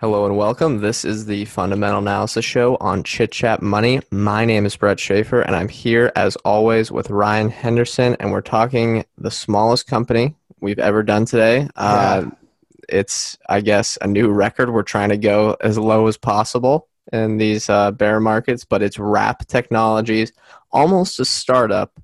Hello 0.00 0.24
and 0.24 0.36
welcome. 0.36 0.78
This 0.78 1.04
is 1.04 1.26
the 1.26 1.44
Fundamental 1.46 1.98
Analysis 1.98 2.44
Show 2.44 2.76
on 2.76 3.02
Chit 3.02 3.32
Chat 3.32 3.62
Money. 3.62 4.00
My 4.12 4.44
name 4.44 4.64
is 4.64 4.76
Brett 4.76 5.00
Schaefer, 5.00 5.40
and 5.40 5.56
I'm 5.56 5.68
here 5.68 6.12
as 6.14 6.36
always 6.44 6.92
with 6.92 7.10
Ryan 7.10 7.48
Henderson, 7.48 8.14
and 8.20 8.30
we're 8.30 8.40
talking 8.40 9.04
the 9.18 9.32
smallest 9.32 9.88
company 9.88 10.36
we've 10.60 10.78
ever 10.78 11.02
done 11.02 11.24
today. 11.24 11.68
Uh, 11.74 12.26
it's, 12.88 13.36
I 13.48 13.60
guess, 13.60 13.98
a 14.00 14.06
new 14.06 14.28
record. 14.28 14.72
We're 14.72 14.84
trying 14.84 15.08
to 15.08 15.16
go 15.16 15.56
as 15.62 15.76
low 15.76 16.06
as 16.06 16.16
possible 16.16 16.86
in 17.12 17.38
these 17.38 17.68
uh, 17.68 17.90
bear 17.90 18.20
markets, 18.20 18.64
but 18.64 18.82
it's 18.82 19.00
Wrap 19.00 19.48
Technologies, 19.48 20.32
almost 20.70 21.18
a 21.18 21.24
startup 21.24 22.00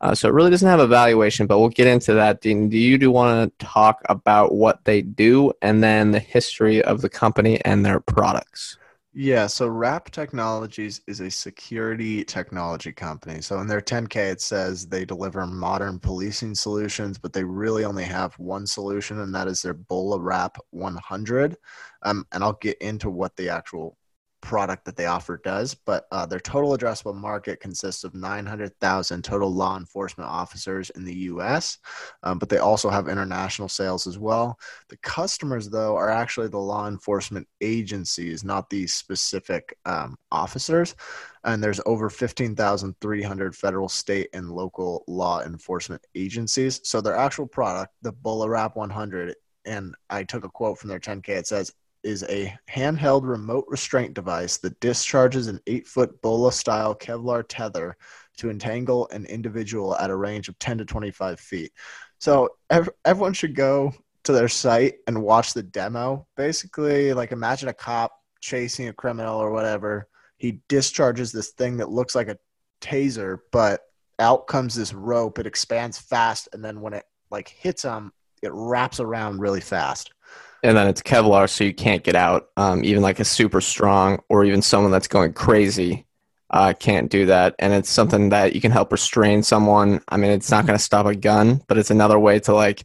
uh, 0.00 0.14
so 0.14 0.28
it 0.28 0.34
really 0.34 0.50
doesn't 0.50 0.68
have 0.68 0.80
a 0.80 0.86
valuation, 0.86 1.46
but 1.46 1.58
we'll 1.58 1.68
get 1.68 1.86
into 1.86 2.14
that. 2.14 2.40
Dean, 2.40 2.68
do 2.68 2.78
you 2.78 2.98
do 2.98 3.10
want 3.10 3.58
to 3.58 3.66
talk 3.66 4.00
about 4.08 4.54
what 4.54 4.84
they 4.84 5.02
do 5.02 5.52
and 5.60 5.82
then 5.82 6.12
the 6.12 6.20
history 6.20 6.82
of 6.82 7.00
the 7.00 7.08
company 7.08 7.60
and 7.64 7.84
their 7.84 8.00
products? 8.00 8.76
Yeah, 9.14 9.48
so 9.48 9.66
Wrap 9.66 10.10
Technologies 10.10 11.00
is 11.08 11.18
a 11.18 11.30
security 11.30 12.24
technology 12.24 12.92
company. 12.92 13.40
So 13.40 13.58
in 13.58 13.66
their 13.66 13.80
10K, 13.80 14.30
it 14.30 14.40
says 14.40 14.86
they 14.86 15.04
deliver 15.04 15.44
modern 15.44 15.98
policing 15.98 16.54
solutions, 16.54 17.18
but 17.18 17.32
they 17.32 17.42
really 17.42 17.84
only 17.84 18.04
have 18.04 18.38
one 18.38 18.64
solution, 18.64 19.18
and 19.20 19.34
that 19.34 19.48
is 19.48 19.62
their 19.62 19.74
BolaWrap 19.74 20.56
100. 20.70 21.56
Um, 22.02 22.26
and 22.30 22.44
I'll 22.44 22.58
get 22.60 22.78
into 22.78 23.10
what 23.10 23.34
the 23.34 23.48
actual 23.48 23.96
product 24.40 24.84
that 24.84 24.96
they 24.96 25.06
offer 25.06 25.40
does, 25.44 25.74
but 25.74 26.06
uh, 26.12 26.24
their 26.24 26.40
total 26.40 26.76
addressable 26.76 27.14
market 27.14 27.60
consists 27.60 28.04
of 28.04 28.14
900,000 28.14 29.22
total 29.22 29.52
law 29.52 29.76
enforcement 29.76 30.28
officers 30.28 30.90
in 30.90 31.04
the 31.04 31.14
US, 31.14 31.78
um, 32.22 32.38
but 32.38 32.48
they 32.48 32.58
also 32.58 32.90
have 32.90 33.08
international 33.08 33.68
sales 33.68 34.06
as 34.06 34.18
well. 34.18 34.58
The 34.88 34.96
customers, 34.98 35.68
though, 35.68 35.96
are 35.96 36.10
actually 36.10 36.48
the 36.48 36.58
law 36.58 36.88
enforcement 36.88 37.46
agencies, 37.60 38.44
not 38.44 38.70
the 38.70 38.86
specific 38.86 39.76
um, 39.84 40.16
officers. 40.30 40.94
And 41.44 41.62
there's 41.62 41.80
over 41.86 42.10
15,300 42.10 43.56
federal, 43.56 43.88
state, 43.88 44.28
and 44.32 44.50
local 44.50 45.04
law 45.06 45.42
enforcement 45.42 46.06
agencies. 46.14 46.80
So 46.84 47.00
their 47.00 47.16
actual 47.16 47.46
product, 47.46 47.94
the 48.02 48.12
BolaWrap 48.12 48.76
100, 48.76 49.34
and 49.64 49.94
I 50.10 50.24
took 50.24 50.44
a 50.44 50.48
quote 50.48 50.78
from 50.78 50.88
their 50.88 51.00
10K. 51.00 51.28
It 51.28 51.46
says, 51.46 51.72
is 52.08 52.24
a 52.24 52.56
handheld 52.70 53.28
remote 53.28 53.66
restraint 53.68 54.14
device 54.14 54.56
that 54.56 54.80
discharges 54.80 55.46
an 55.46 55.60
eight 55.66 55.86
foot 55.86 56.20
bola 56.22 56.50
style 56.50 56.94
Kevlar 56.94 57.44
tether 57.46 57.98
to 58.38 58.48
entangle 58.48 59.06
an 59.10 59.26
individual 59.26 59.94
at 59.96 60.08
a 60.08 60.16
range 60.16 60.48
of 60.48 60.58
10 60.58 60.78
to 60.78 60.84
25 60.86 61.38
feet. 61.38 61.70
So 62.18 62.48
ev- 62.70 62.88
everyone 63.04 63.34
should 63.34 63.54
go 63.54 63.92
to 64.24 64.32
their 64.32 64.48
site 64.48 64.94
and 65.06 65.22
watch 65.22 65.52
the 65.52 65.62
demo. 65.62 66.26
Basically, 66.34 67.12
like 67.12 67.30
imagine 67.30 67.68
a 67.68 67.74
cop 67.74 68.12
chasing 68.40 68.88
a 68.88 68.92
criminal 68.94 69.38
or 69.38 69.50
whatever. 69.50 70.08
He 70.38 70.60
discharges 70.68 71.30
this 71.30 71.50
thing 71.50 71.76
that 71.76 71.90
looks 71.90 72.14
like 72.14 72.28
a 72.28 72.38
taser, 72.80 73.38
but 73.52 73.82
out 74.18 74.46
comes 74.46 74.74
this 74.74 74.94
rope. 74.94 75.38
It 75.38 75.46
expands 75.46 75.98
fast, 75.98 76.48
and 76.54 76.64
then 76.64 76.80
when 76.80 76.94
it 76.94 77.04
like 77.30 77.48
hits 77.48 77.82
him, 77.82 78.12
it 78.42 78.50
wraps 78.54 78.98
around 78.98 79.40
really 79.40 79.60
fast 79.60 80.14
and 80.62 80.76
then 80.76 80.88
it's 80.88 81.02
Kevlar, 81.02 81.48
so 81.48 81.64
you 81.64 81.74
can't 81.74 82.02
get 82.02 82.16
out. 82.16 82.48
Um, 82.56 82.84
even 82.84 83.02
like 83.02 83.20
a 83.20 83.24
super 83.24 83.60
strong 83.60 84.20
or 84.28 84.44
even 84.44 84.62
someone 84.62 84.90
that's 84.90 85.08
going 85.08 85.32
crazy 85.32 86.06
uh, 86.50 86.72
can't 86.78 87.10
do 87.10 87.26
that. 87.26 87.54
And 87.58 87.72
it's 87.72 87.90
something 87.90 88.30
that 88.30 88.54
you 88.54 88.60
can 88.60 88.72
help 88.72 88.90
restrain 88.90 89.42
someone. 89.42 90.00
I 90.08 90.16
mean, 90.16 90.30
it's 90.30 90.50
not 90.50 90.66
going 90.66 90.78
to 90.78 90.82
stop 90.82 91.06
a 91.06 91.14
gun, 91.14 91.62
but 91.68 91.78
it's 91.78 91.90
another 91.90 92.18
way 92.18 92.40
to 92.40 92.54
like, 92.54 92.84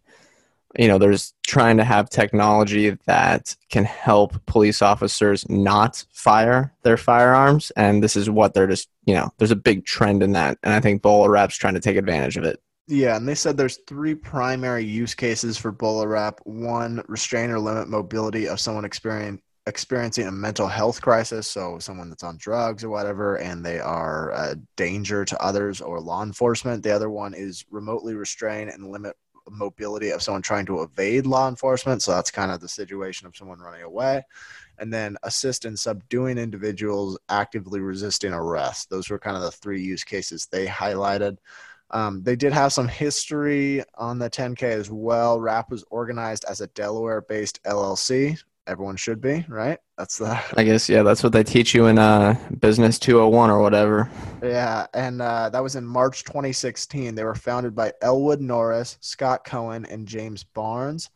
you 0.78 0.88
know, 0.88 0.98
there's 0.98 1.34
trying 1.46 1.78
to 1.78 1.84
have 1.84 2.10
technology 2.10 2.98
that 3.06 3.56
can 3.70 3.86
help 3.86 4.44
police 4.46 4.82
officers 4.82 5.48
not 5.48 6.04
fire 6.12 6.74
their 6.84 6.98
firearms. 6.98 7.72
And 7.72 8.04
this 8.04 8.16
is 8.16 8.30
what 8.30 8.54
they're 8.54 8.68
just, 8.68 8.90
you 9.06 9.14
know, 9.14 9.32
there's 9.38 9.52
a 9.52 9.56
big 9.56 9.86
trend 9.86 10.24
in 10.24 10.34
that. 10.34 10.58
And 10.64 10.74
I 10.74 10.80
think 10.80 11.02
BolaWrap's 11.02 11.58
trying 11.58 11.76
to 11.76 11.80
take 11.80 11.96
advantage 11.96 12.38
of 12.38 12.44
it. 12.44 12.60
Yeah, 12.88 13.16
and 13.16 13.28
they 13.28 13.36
said 13.36 13.56
there's 13.56 13.80
three 13.88 14.14
primary 14.14 14.84
use 14.84 15.16
cases 15.16 15.58
for 15.58 15.72
BolaWrap. 15.72 16.40
One, 16.44 17.02
restrain 17.08 17.50
or 17.50 17.60
limit 17.60 17.88
mobility 17.88 18.48
of 18.48 18.60
someone 18.60 18.86
experiencing 18.86 19.42
experiencing 19.66 20.28
a 20.28 20.32
mental 20.32 20.68
health 20.68 21.02
crisis, 21.02 21.48
so 21.48 21.80
someone 21.80 22.10
that's 22.10 22.24
on 22.24 22.36
drugs 22.38 22.84
or 22.84 22.90
whatever, 22.90 23.38
and 23.38 23.66
they 23.66 23.80
are 23.80 24.32
a 24.32 24.56
danger 24.76 25.24
to 25.24 25.42
others 25.42 25.80
or 25.80 26.02
law 26.02 26.22
enforcement. 26.22 26.84
The 26.84 26.94
other 26.94 27.10
one 27.10 27.34
is 27.34 27.64
remotely 27.72 28.14
restrain 28.14 28.68
and 28.68 28.92
limit 28.92 29.16
mobility 29.50 30.10
of 30.10 30.22
someone 30.22 30.42
trying 30.42 30.66
to 30.66 30.82
evade 30.82 31.26
law 31.26 31.48
enforcement. 31.48 32.02
So 32.02 32.12
that's 32.12 32.32
kind 32.32 32.52
of 32.52 32.60
the 32.60 32.68
situation 32.68 33.28
of 33.28 33.36
someone 33.36 33.60
running 33.60 33.84
away. 33.84 34.24
And 34.80 34.92
then 34.92 35.18
assist 35.24 35.66
in 35.66 35.78
subduing 35.78 36.38
individuals 36.38 37.18
actively 37.30 37.80
resisting 37.80 38.34
arrest. 38.34 38.90
Those 38.90 39.10
were 39.10 39.20
kind 39.20 39.38
of 39.38 39.44
the 39.44 39.52
three 39.52 39.82
use 39.82 40.04
cases 40.04 40.48
they 40.52 40.66
highlighted. 40.66 41.38
Um, 41.94 42.24
they 42.24 42.36
did 42.36 42.54
have 42.54 42.74
some 42.74 42.88
history 42.88 43.84
on 43.96 44.18
the 44.18 44.30
10K 44.30 44.64
as 44.64 44.90
well. 44.90 45.40
Wrap 45.40 45.70
was 45.70 45.86
organized 45.92 46.44
as 46.50 46.60
a 46.60 46.68
Delaware 46.68 47.22
based 47.22 47.64
LLC. 47.64 48.42
Everyone 48.66 48.96
should 48.96 49.22
be, 49.22 49.46
right? 49.48 49.78
That's 49.98 50.18
the. 50.18 50.42
I 50.58 50.64
guess, 50.64 50.90
yeah, 50.90 51.04
that's 51.04 51.22
what 51.22 51.34
they 51.34 51.44
teach 51.44 51.76
you 51.76 51.86
in 51.86 52.00
uh, 52.00 52.36
Business 52.60 52.98
201 52.98 53.52
or 53.52 53.62
whatever. 53.62 54.10
Yeah, 54.42 54.88
and 54.96 55.22
uh, 55.22 55.50
that 55.50 55.62
was 55.62 55.76
in 55.76 55.86
March 55.86 56.24
2016. 56.24 57.14
They 57.14 57.24
were 57.24 57.36
founded 57.36 57.76
by 57.76 57.94
Elwood 58.02 58.42
Norris, 58.42 58.98
Scott 59.02 59.44
Cohen, 59.46 59.86
and 59.86 60.08
James 60.08 60.44
Barnes. 60.44 61.12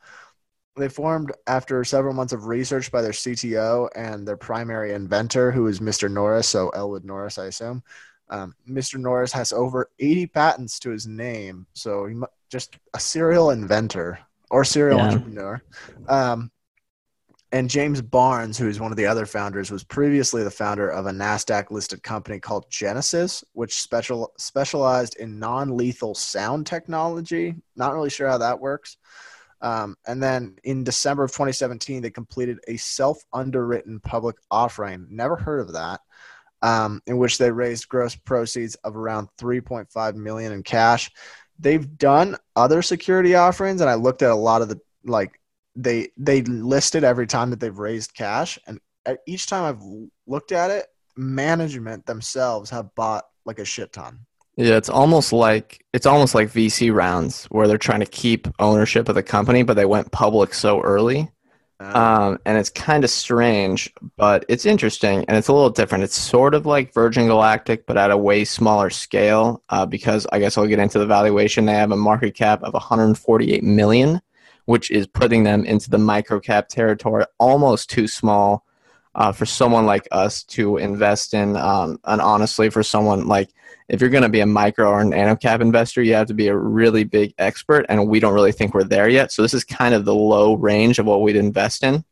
They 0.76 0.90
formed 0.90 1.32
after 1.48 1.84
several 1.84 2.14
months 2.14 2.34
of 2.34 2.46
research 2.46 2.92
by 2.92 3.02
their 3.02 3.12
CTO 3.12 3.90
and 3.96 4.28
their 4.28 4.38
primary 4.38 4.94
inventor, 4.94 5.52
who 5.52 5.66
is 5.66 5.80
Mr. 5.80 6.12
Norris, 6.12 6.48
so 6.48 6.70
Elwood 6.70 7.04
Norris, 7.04 7.40
I 7.40 7.46
assume. 7.46 7.82
Um, 8.30 8.56
Mr. 8.68 9.00
Norris 9.00 9.32
has 9.32 9.54
over 9.54 9.90
80 10.00 10.28
patents 10.28 10.80
to 10.80 10.90
his 10.90 11.08
name, 11.08 11.66
so 11.74 12.06
he 12.06 12.16
just 12.50 12.78
a 12.94 13.00
serial 13.00 13.52
inventor 13.52 14.20
or 14.50 14.64
serial 14.64 14.98
yeah. 14.98 15.06
entrepreneur. 15.06 15.62
Um, 16.08 16.52
and 17.54 17.70
James 17.70 18.02
Barnes, 18.02 18.58
who 18.58 18.68
is 18.68 18.80
one 18.80 18.92
of 18.92 18.98
the 18.98 19.06
other 19.06 19.26
founders, 19.26 19.72
was 19.72 19.84
previously 19.84 20.44
the 20.44 20.52
founder 20.52 20.90
of 20.90 21.06
a 21.06 21.12
Nasdaq 21.12 21.72
listed 21.72 22.04
company 22.04 22.40
called 22.40 22.70
Genasys, 22.70 23.44
which 23.54 23.76
special 23.76 24.34
specialized 24.38 25.16
in 25.16 25.40
non-lethal 25.40 26.14
sound 26.14 26.68
technology. 26.68 27.56
Not 27.78 27.94
really 27.94 28.10
sure 28.10 28.28
how 28.28 28.38
that 28.40 28.60
works. 28.60 28.98
Um, 29.62 29.96
and 30.06 30.22
then 30.22 30.58
in 30.66 30.84
December 30.84 31.24
of 31.24 31.32
2017, 31.32 32.02
they 32.02 32.10
completed 32.10 32.60
a 32.68 32.76
self 32.78 33.24
underwritten 33.32 34.02
public 34.02 34.36
offering. 34.52 35.08
Never 35.10 35.38
heard 35.38 35.62
of 35.62 35.74
that 35.74 36.02
um, 36.62 37.02
in 37.08 37.18
which 37.18 37.38
they 37.38 37.52
raised 37.52 37.90
gross 37.90 38.16
proceeds 38.16 38.76
of 38.76 38.96
around 38.96 39.30
3.5 39.40 40.16
million 40.16 40.52
in 40.52 40.64
cash. 40.64 41.12
They've 41.60 41.98
done 41.98 42.38
other 42.56 42.82
security 42.82 43.36
offerings, 43.36 43.82
and 43.82 43.90
I 43.90 43.96
looked 43.96 44.22
at 44.22 44.32
a 44.32 44.36
lot 44.36 44.62
of 44.62 44.70
the 44.70 44.80
like 45.04 45.40
they 45.76 46.10
they 46.18 46.42
listed 46.44 47.04
every 47.04 47.28
time 47.28 47.50
that 47.52 47.60
they've 47.60 47.78
raised 47.78 48.14
cash, 48.14 48.60
and 48.68 48.80
each 49.26 49.48
time 49.48 49.64
I've 49.64 50.10
looked 50.28 50.52
at 50.52 50.70
it, 50.72 50.88
management 51.16 52.06
themselves 52.06 52.70
have 52.70 52.94
bought 52.96 53.26
like 53.46 53.60
a 53.60 53.66
shit 53.66 53.94
ton. 53.94 54.20
Yeah, 54.56 54.76
it's 54.76 54.90
almost 54.90 55.34
like 55.34 55.84
it's 55.94 56.06
almost 56.06 56.36
like 56.36 56.50
VC 56.50 56.94
rounds 56.94 57.46
where 57.46 57.68
they're 57.68 57.78
trying 57.78 58.00
to 58.00 58.08
keep 58.08 58.48
ownership 58.60 59.08
of 59.08 59.16
the 59.16 59.24
company, 59.24 59.64
but 59.64 59.76
they 59.76 59.86
went 59.86 60.12
public 60.12 60.54
so 60.54 60.82
early 60.82 61.30
um, 61.80 62.40
and 62.46 62.58
it's 62.58 62.72
kind 62.72 63.04
of 63.04 63.10
strange, 63.10 63.94
but 64.16 64.46
it's 64.50 64.66
interesting 64.66 65.26
and 65.28 65.38
it's 65.38 65.48
a 65.48 65.54
little 65.54 65.70
different. 65.70 66.04
It's 66.04 66.18
sort 66.18 66.56
of 66.56 66.66
like 66.66 66.94
Virgin 66.94 67.28
Galactic, 67.28 67.86
but 67.86 67.98
at 67.98 68.10
a 68.10 68.18
way 68.18 68.46
smaller 68.46 68.90
scale. 68.90 69.64
Uh, 69.70 69.86
because 69.86 70.26
I 70.32 70.40
guess 70.40 70.58
I'll 70.58 70.66
get 70.66 70.80
into 70.80 70.98
the 70.98 71.06
valuation. 71.06 71.66
They 71.66 71.74
have 71.74 71.92
a 71.92 71.98
market 71.98 72.34
cap 72.34 72.64
of 72.64 72.74
148 72.74 73.64
million, 73.64 74.22
which 74.66 74.90
is 74.90 75.06
putting 75.06 75.44
them 75.44 75.66
into 75.66 75.90
the 75.90 76.00
micro 76.00 76.40
cap 76.40 76.68
territory, 76.68 77.26
almost 77.38 77.90
too 77.92 78.08
small 78.08 78.66
uh, 79.14 79.32
for 79.32 79.46
someone 79.46 79.86
like 79.86 80.08
us 80.12 80.44
to 80.44 80.78
invest 80.78 81.36
in. 81.36 81.56
Um, 81.58 82.00
and 82.06 82.22
honestly, 82.22 82.70
for 82.72 82.82
someone 82.82 83.28
like 83.28 83.50
if 83.90 84.02
you're 84.02 84.10
going 84.10 84.24
to 84.24 84.30
be 84.30 84.42
a 84.42 84.46
micro 84.46 84.90
or 84.90 85.04
nano 85.04 85.36
cap 85.36 85.62
investor, 85.62 86.02
you 86.02 86.14
have 86.14 86.28
to 86.28 86.34
be 86.34 86.48
a 86.48 86.58
really 86.58 87.04
big 87.04 87.34
expert, 87.38 87.86
and 87.90 88.08
we 88.08 88.20
don't 88.20 88.34
really 88.34 88.52
think 88.52 88.74
we're 88.74 88.84
there 88.84 89.10
yet. 89.10 89.32
So 89.32 89.42
this 89.42 89.54
is 89.54 89.64
kind 89.64 89.94
of 89.94 90.06
the 90.06 90.16
low 90.16 90.56
range 90.56 91.00
of 91.00 91.06
what 91.06 91.22
we'd 91.22 91.36
invest 91.36 91.84
in. 91.84 92.04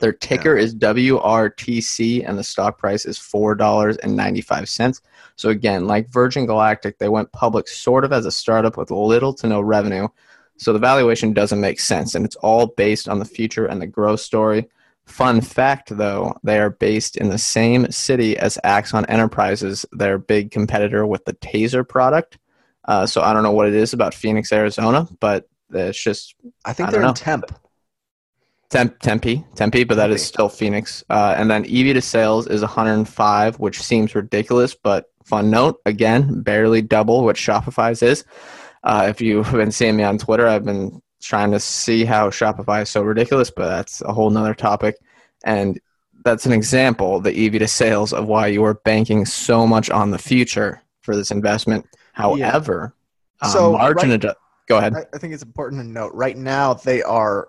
Their 0.00 0.12
ticker 0.12 0.56
yeah. 0.56 0.62
is 0.62 0.74
WRTC, 0.74 2.28
and 2.28 2.38
the 2.38 2.44
stock 2.44 2.78
price 2.78 3.04
is 3.04 3.18
four 3.18 3.54
dollars 3.54 3.96
and 3.98 4.16
ninety-five 4.16 4.68
cents. 4.68 5.02
So 5.36 5.50
again, 5.50 5.86
like 5.86 6.08
Virgin 6.08 6.46
Galactic, 6.46 6.98
they 6.98 7.08
went 7.08 7.32
public 7.32 7.68
sort 7.68 8.04
of 8.04 8.12
as 8.12 8.26
a 8.26 8.30
startup 8.30 8.76
with 8.76 8.90
little 8.90 9.32
to 9.34 9.46
no 9.46 9.60
revenue. 9.60 10.08
So 10.56 10.72
the 10.72 10.78
valuation 10.80 11.32
doesn't 11.32 11.60
make 11.60 11.78
sense, 11.80 12.14
and 12.14 12.24
it's 12.24 12.36
all 12.36 12.66
based 12.66 13.08
on 13.08 13.18
the 13.18 13.24
future 13.24 13.66
and 13.66 13.80
the 13.80 13.86
growth 13.86 14.20
story. 14.20 14.68
Fun 15.08 15.40
fact 15.40 15.96
though, 15.96 16.36
they 16.44 16.58
are 16.58 16.70
based 16.70 17.16
in 17.16 17.30
the 17.30 17.38
same 17.38 17.90
city 17.90 18.36
as 18.36 18.58
Axon 18.62 19.06
Enterprises, 19.06 19.86
their 19.90 20.18
big 20.18 20.50
competitor 20.50 21.06
with 21.06 21.24
the 21.24 21.32
Taser 21.32 21.88
product. 21.88 22.38
Uh, 22.84 23.06
so 23.06 23.22
I 23.22 23.32
don't 23.32 23.42
know 23.42 23.52
what 23.52 23.66
it 23.66 23.74
is 23.74 23.94
about 23.94 24.14
Phoenix, 24.14 24.52
Arizona, 24.52 25.08
but 25.18 25.48
it's 25.72 26.00
just. 26.00 26.34
I 26.64 26.74
think 26.74 26.90
I 26.90 26.92
they're 26.92 27.02
in 27.02 27.14
Temp. 27.14 27.58
Temp, 28.68 28.98
Tempe, 29.00 29.44
Tempe, 29.54 29.84
but 29.84 29.94
that 29.96 30.10
is 30.10 30.20
Tempe. 30.20 30.32
still 30.34 30.48
Phoenix. 30.50 31.02
Uh, 31.08 31.34
and 31.38 31.50
then 31.50 31.64
EV 31.64 31.94
to 31.94 32.02
sales 32.02 32.46
is 32.46 32.60
105, 32.60 33.58
which 33.58 33.82
seems 33.82 34.14
ridiculous, 34.14 34.74
but 34.74 35.06
fun 35.24 35.50
note 35.50 35.80
again, 35.86 36.42
barely 36.42 36.82
double 36.82 37.24
what 37.24 37.36
Shopify's 37.36 38.02
is. 38.02 38.24
Uh, 38.84 39.06
if 39.08 39.22
you've 39.22 39.50
been 39.52 39.72
seeing 39.72 39.96
me 39.96 40.04
on 40.04 40.18
Twitter, 40.18 40.46
I've 40.46 40.66
been 40.66 41.00
trying 41.20 41.50
to 41.52 41.60
see 41.60 42.04
how 42.04 42.30
Shopify 42.30 42.82
is 42.82 42.90
so 42.90 43.02
ridiculous, 43.02 43.50
but 43.50 43.68
that's 43.68 44.00
a 44.02 44.12
whole 44.12 44.30
nother 44.30 44.54
topic. 44.54 44.96
And 45.44 45.78
that's 46.24 46.46
an 46.46 46.52
example, 46.52 47.20
the 47.20 47.46
EV 47.46 47.60
to 47.60 47.68
sales, 47.68 48.12
of 48.12 48.26
why 48.26 48.48
you 48.48 48.64
are 48.64 48.74
banking 48.74 49.24
so 49.24 49.66
much 49.66 49.90
on 49.90 50.10
the 50.10 50.18
future 50.18 50.82
for 51.00 51.16
this 51.16 51.30
investment. 51.30 51.86
However, 52.12 52.94
uh, 53.40 53.48
So, 53.48 53.72
margin 53.72 54.10
right- 54.10 54.20
adju- 54.20 54.34
Go 54.68 54.76
ahead. 54.76 54.94
I, 55.14 55.18
think 55.18 55.32
it's 55.32 55.42
important 55.42 55.80
to 55.80 55.88
note 55.88 56.12
right 56.12 56.36
now 56.36 56.74
they 56.74 57.02
are 57.02 57.48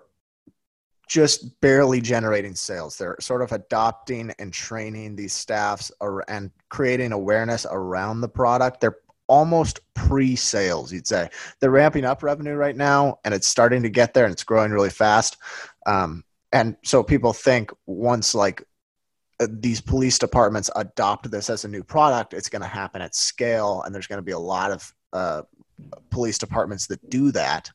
just 1.06 1.60
barely 1.60 2.00
generating 2.00 2.54
sales. 2.54 2.96
They're 2.96 3.16
sort 3.20 3.42
of 3.42 3.52
adopting 3.52 4.32
and 4.38 4.50
training 4.52 5.16
these 5.16 5.34
staffs 5.34 5.92
and 6.28 6.50
creating 6.70 7.12
awareness 7.12 7.66
around 7.70 8.22
the 8.22 8.28
product. 8.28 8.80
They're 8.80 8.96
almost 9.30 9.78
pre-sales, 9.94 10.92
you'd 10.92 11.06
say. 11.06 11.30
They're 11.60 11.70
ramping 11.70 12.04
up 12.04 12.24
revenue 12.24 12.54
right 12.54 12.76
now, 12.76 13.20
and 13.24 13.32
it's 13.32 13.46
starting 13.46 13.84
to 13.84 13.88
get 13.88 14.12
there, 14.12 14.24
and 14.24 14.32
it's 14.32 14.42
growing 14.42 14.72
really 14.72 14.90
fast. 14.90 15.36
Um, 15.86 16.24
and 16.52 16.76
so 16.84 17.04
people 17.04 17.32
think 17.32 17.70
once 17.86 18.34
like 18.34 18.64
uh, 19.38 19.46
these 19.48 19.80
police 19.80 20.18
departments 20.18 20.68
adopt 20.74 21.30
this 21.30 21.48
as 21.48 21.64
a 21.64 21.68
new 21.68 21.84
product, 21.84 22.34
it's 22.34 22.48
going 22.48 22.62
to 22.62 22.68
happen 22.68 23.00
at 23.00 23.14
scale, 23.14 23.82
and 23.82 23.94
there's 23.94 24.08
going 24.08 24.18
to 24.18 24.22
be 24.22 24.32
a 24.32 24.38
lot 24.38 24.72
of 24.72 24.94
uh, 25.12 25.42
police 26.10 26.36
departments 26.36 26.88
that 26.88 27.08
do 27.08 27.30
that. 27.30 27.70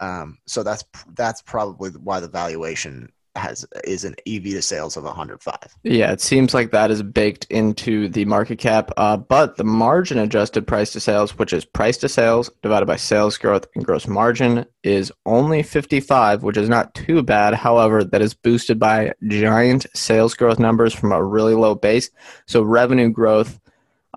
Um, 0.00 0.38
so 0.46 0.62
that's 0.62 0.84
that's 1.14 1.42
probably 1.42 1.90
why 1.90 2.20
the 2.20 2.28
valuation 2.28 3.12
has 3.36 3.66
is 3.84 4.04
an 4.04 4.14
EV 4.26 4.44
to 4.44 4.62
sales 4.62 4.96
of 4.96 5.04
105. 5.04 5.56
Yeah, 5.82 6.12
it 6.12 6.20
seems 6.20 6.54
like 6.54 6.70
that 6.70 6.90
is 6.90 7.02
baked 7.02 7.46
into 7.50 8.08
the 8.08 8.24
market 8.24 8.58
cap. 8.58 8.90
Uh, 8.96 9.16
but 9.16 9.56
the 9.56 9.64
margin 9.64 10.18
adjusted 10.18 10.66
price 10.66 10.92
to 10.92 11.00
sales, 11.00 11.38
which 11.38 11.52
is 11.52 11.64
price 11.64 11.96
to 11.98 12.08
sales 12.08 12.50
divided 12.62 12.86
by 12.86 12.96
sales 12.96 13.36
growth 13.36 13.66
and 13.74 13.84
gross 13.84 14.06
margin, 14.06 14.66
is 14.82 15.12
only 15.26 15.62
55, 15.62 16.42
which 16.42 16.56
is 16.56 16.68
not 16.68 16.94
too 16.94 17.22
bad. 17.22 17.54
However, 17.54 18.04
that 18.04 18.22
is 18.22 18.34
boosted 18.34 18.78
by 18.78 19.12
giant 19.28 19.86
sales 19.94 20.34
growth 20.34 20.58
numbers 20.58 20.94
from 20.94 21.12
a 21.12 21.24
really 21.24 21.54
low 21.54 21.74
base. 21.74 22.10
So 22.46 22.62
revenue 22.62 23.10
growth 23.10 23.58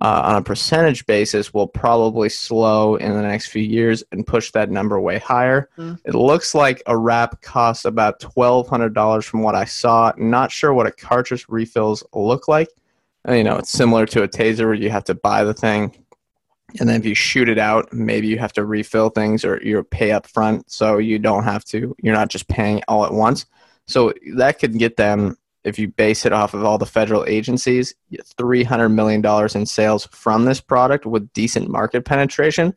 uh, 0.00 0.22
on 0.24 0.36
a 0.36 0.42
percentage 0.42 1.04
basis 1.06 1.52
will 1.52 1.66
probably 1.66 2.28
slow 2.28 2.94
in 2.96 3.12
the 3.14 3.22
next 3.22 3.48
few 3.48 3.62
years 3.62 4.04
and 4.12 4.26
push 4.26 4.52
that 4.52 4.70
number 4.70 5.00
way 5.00 5.18
higher. 5.18 5.68
Mm. 5.76 5.98
It 6.04 6.14
looks 6.14 6.54
like 6.54 6.82
a 6.86 6.96
wrap 6.96 7.42
costs 7.42 7.84
about 7.84 8.20
$1,200 8.20 9.24
from 9.24 9.42
what 9.42 9.56
I 9.56 9.64
saw. 9.64 10.12
Not 10.16 10.52
sure 10.52 10.72
what 10.72 10.86
a 10.86 10.92
cartridge 10.92 11.46
refills 11.48 12.04
look 12.14 12.46
like. 12.46 12.68
Uh, 13.28 13.32
You 13.32 13.44
know, 13.44 13.56
it's 13.56 13.72
similar 13.72 14.06
to 14.06 14.22
a 14.22 14.28
taser 14.28 14.66
where 14.66 14.74
you 14.74 14.90
have 14.90 15.04
to 15.04 15.14
buy 15.14 15.42
the 15.42 15.54
thing. 15.54 16.04
And 16.78 16.88
then 16.88 17.00
if 17.00 17.06
you 17.06 17.14
shoot 17.14 17.48
it 17.48 17.58
out, 17.58 17.92
maybe 17.92 18.28
you 18.28 18.38
have 18.38 18.52
to 18.52 18.64
refill 18.64 19.08
things 19.08 19.44
or 19.44 19.60
you 19.62 19.82
pay 19.82 20.12
up 20.12 20.26
front 20.26 20.70
so 20.70 20.98
you 20.98 21.18
don't 21.18 21.44
have 21.44 21.64
to, 21.66 21.96
you're 22.02 22.14
not 22.14 22.28
just 22.28 22.46
paying 22.46 22.82
all 22.86 23.04
at 23.04 23.12
once. 23.12 23.46
So 23.86 24.12
that 24.36 24.58
could 24.58 24.78
get 24.78 24.96
them 24.96 25.38
if 25.68 25.78
you 25.78 25.88
base 25.88 26.26
it 26.26 26.32
off 26.32 26.54
of 26.54 26.64
all 26.64 26.78
the 26.78 26.86
federal 26.86 27.24
agencies, 27.26 27.94
$300 28.12 28.92
million 28.92 29.24
in 29.54 29.66
sales 29.66 30.06
from 30.06 30.44
this 30.44 30.60
product 30.60 31.06
with 31.06 31.32
decent 31.32 31.68
market 31.68 32.04
penetration. 32.04 32.74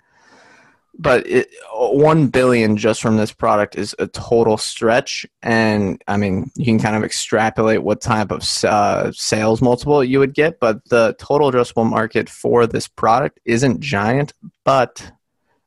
But 1.00 1.26
it, 1.26 1.50
1 1.74 2.28
billion 2.28 2.78
just 2.78 3.02
from 3.02 3.18
this 3.18 3.32
product 3.32 3.76
is 3.76 3.96
a 3.98 4.08
total 4.08 4.58
stretch. 4.58 5.26
And 5.42 6.02
I 6.08 6.18
mean, 6.18 6.52
you 6.56 6.66
can 6.66 6.80
kind 6.80 6.96
of 6.96 7.04
extrapolate 7.04 7.82
what 7.82 8.02
type 8.02 8.30
of 8.30 8.44
uh, 8.64 9.12
sales 9.14 9.62
multiple 9.62 10.04
you 10.04 10.20
would 10.20 10.34
get. 10.34 10.60
But 10.60 10.84
the 10.90 11.16
total 11.18 11.52
addressable 11.52 11.90
market 11.90 12.30
for 12.30 12.68
this 12.68 12.88
product 12.88 13.40
isn't 13.46 13.80
giant, 13.80 14.34
but 14.64 15.12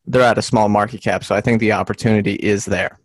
they're 0.07 0.23
at 0.23 0.39
a 0.39 0.43
small 0.43 0.69
market 0.69 1.03
cap. 1.03 1.25
So 1.25 1.35
I 1.35 1.41
think 1.41 1.59
the 1.59 1.73
opportunity 1.73 2.35
is 2.35 2.67
there. 2.67 2.99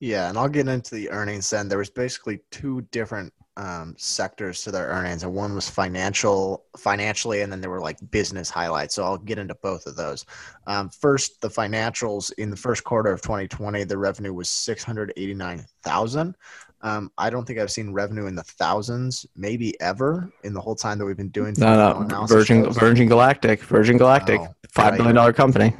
Yeah, 0.00 0.30
and 0.30 0.38
I'll 0.38 0.48
get 0.48 0.66
into 0.66 0.94
the 0.94 1.10
earnings 1.10 1.48
then. 1.50 1.68
There 1.68 1.78
was 1.78 1.90
basically 1.90 2.40
two 2.50 2.80
different 2.90 3.32
um, 3.58 3.94
sectors 3.98 4.62
to 4.64 4.70
their 4.70 4.86
earnings, 4.88 5.22
and 5.22 5.34
one 5.34 5.54
was 5.54 5.68
financial, 5.68 6.64
financially, 6.78 7.42
and 7.42 7.52
then 7.52 7.60
there 7.60 7.68
were 7.68 7.80
like 7.80 7.98
business 8.10 8.48
highlights. 8.48 8.94
So 8.94 9.04
I'll 9.04 9.18
get 9.18 9.38
into 9.38 9.54
both 9.56 9.86
of 9.86 9.96
those. 9.96 10.24
Um, 10.66 10.88
first, 10.88 11.42
the 11.42 11.50
financials 11.50 12.32
in 12.38 12.48
the 12.48 12.56
first 12.56 12.82
quarter 12.84 13.12
of 13.12 13.20
2020, 13.20 13.84
the 13.84 13.98
revenue 13.98 14.32
was 14.32 14.48
689,000. 14.48 16.34
Um, 16.82 17.12
I 17.18 17.28
don't 17.28 17.44
think 17.44 17.58
I've 17.58 17.70
seen 17.70 17.92
revenue 17.92 18.24
in 18.24 18.34
the 18.34 18.42
thousands, 18.42 19.26
maybe 19.36 19.78
ever, 19.82 20.32
in 20.44 20.54
the 20.54 20.60
whole 20.62 20.74
time 20.74 20.98
that 20.98 21.04
we've 21.04 21.16
been 21.16 21.28
doing. 21.28 21.54
No, 21.58 22.00
no, 22.04 22.24
Virgin, 22.24 22.64
shows. 22.64 22.78
Virgin 22.78 23.06
Galactic, 23.06 23.60
Virgin 23.60 23.98
Galactic, 23.98 24.40
Oh, 24.40 24.48
five 24.70 24.96
billion 24.96 25.14
dollar 25.14 25.34
company. 25.34 25.76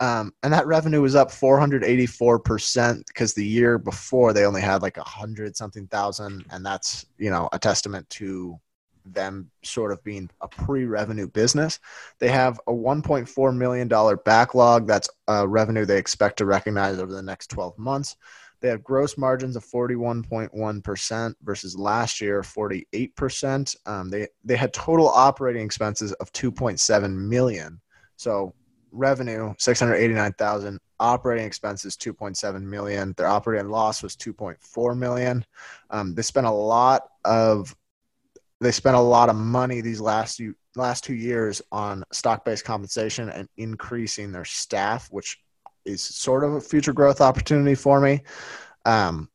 Um, 0.00 0.32
and 0.42 0.52
that 0.52 0.66
revenue 0.66 1.02
was 1.02 1.14
up 1.14 1.30
484% 1.30 3.06
because 3.06 3.34
the 3.34 3.44
year 3.44 3.78
before 3.78 4.32
they 4.32 4.46
only 4.46 4.62
had 4.62 4.80
like 4.80 4.96
a 4.96 5.04
hundred 5.04 5.56
something 5.56 5.86
thousand. 5.88 6.46
And 6.50 6.64
that's, 6.64 7.04
you 7.18 7.28
know, 7.30 7.50
a 7.52 7.58
testament 7.58 8.08
to 8.10 8.58
them 9.04 9.50
sort 9.62 9.92
of 9.92 10.02
being 10.02 10.30
a 10.40 10.48
pre-revenue 10.48 11.26
business. 11.28 11.78
They 12.18 12.28
have 12.28 12.58
a 12.66 12.72
$1.4 12.72 13.56
million 13.56 14.18
backlog. 14.24 14.86
That's 14.86 15.08
uh, 15.28 15.46
revenue 15.46 15.84
they 15.84 15.98
expect 15.98 16.38
to 16.38 16.46
recognize 16.46 16.98
over 16.98 17.12
the 17.12 17.22
next 17.22 17.48
12 17.48 17.78
months. 17.78 18.16
They 18.60 18.68
have 18.68 18.84
gross 18.84 19.16
margins 19.16 19.56
of 19.56 19.64
41.1% 19.64 21.34
versus 21.42 21.78
last 21.78 22.20
year 22.20 22.42
48%. 22.42 23.76
Um, 23.86 24.10
they 24.10 24.28
they 24.44 24.56
had 24.56 24.74
total 24.74 25.08
operating 25.08 25.64
expenses 25.64 26.12
of 26.14 26.30
2.7 26.32 27.14
million. 27.14 27.80
So 28.16 28.54
revenue 28.92 29.54
689,000, 29.58 30.78
operating 30.98 31.46
expenses 31.46 31.96
2.7 31.96 32.62
million. 32.62 33.14
Their 33.16 33.26
operating 33.26 33.70
loss 33.70 34.02
was 34.02 34.16
2.4 34.16 34.96
million. 34.96 35.44
Um, 35.90 36.14
they 36.14 36.22
spent 36.22 36.46
a 36.46 36.50
lot 36.50 37.08
of 37.24 37.74
they 38.60 38.72
spent 38.72 38.96
a 38.96 39.00
lot 39.00 39.30
of 39.30 39.36
money 39.36 39.80
these 39.80 40.00
last 40.00 40.36
few 40.36 40.54
last 40.76 41.02
two 41.02 41.14
years 41.14 41.62
on 41.72 42.04
stock-based 42.12 42.64
compensation 42.64 43.28
and 43.30 43.48
increasing 43.56 44.32
their 44.32 44.44
staff, 44.44 45.08
which 45.10 45.38
is 45.84 46.02
sort 46.02 46.44
of 46.44 46.54
a 46.54 46.60
future 46.60 46.92
growth 46.92 47.20
opportunity 47.20 47.74
for 47.74 48.00
me. 48.00 48.22
Um, 48.84 49.28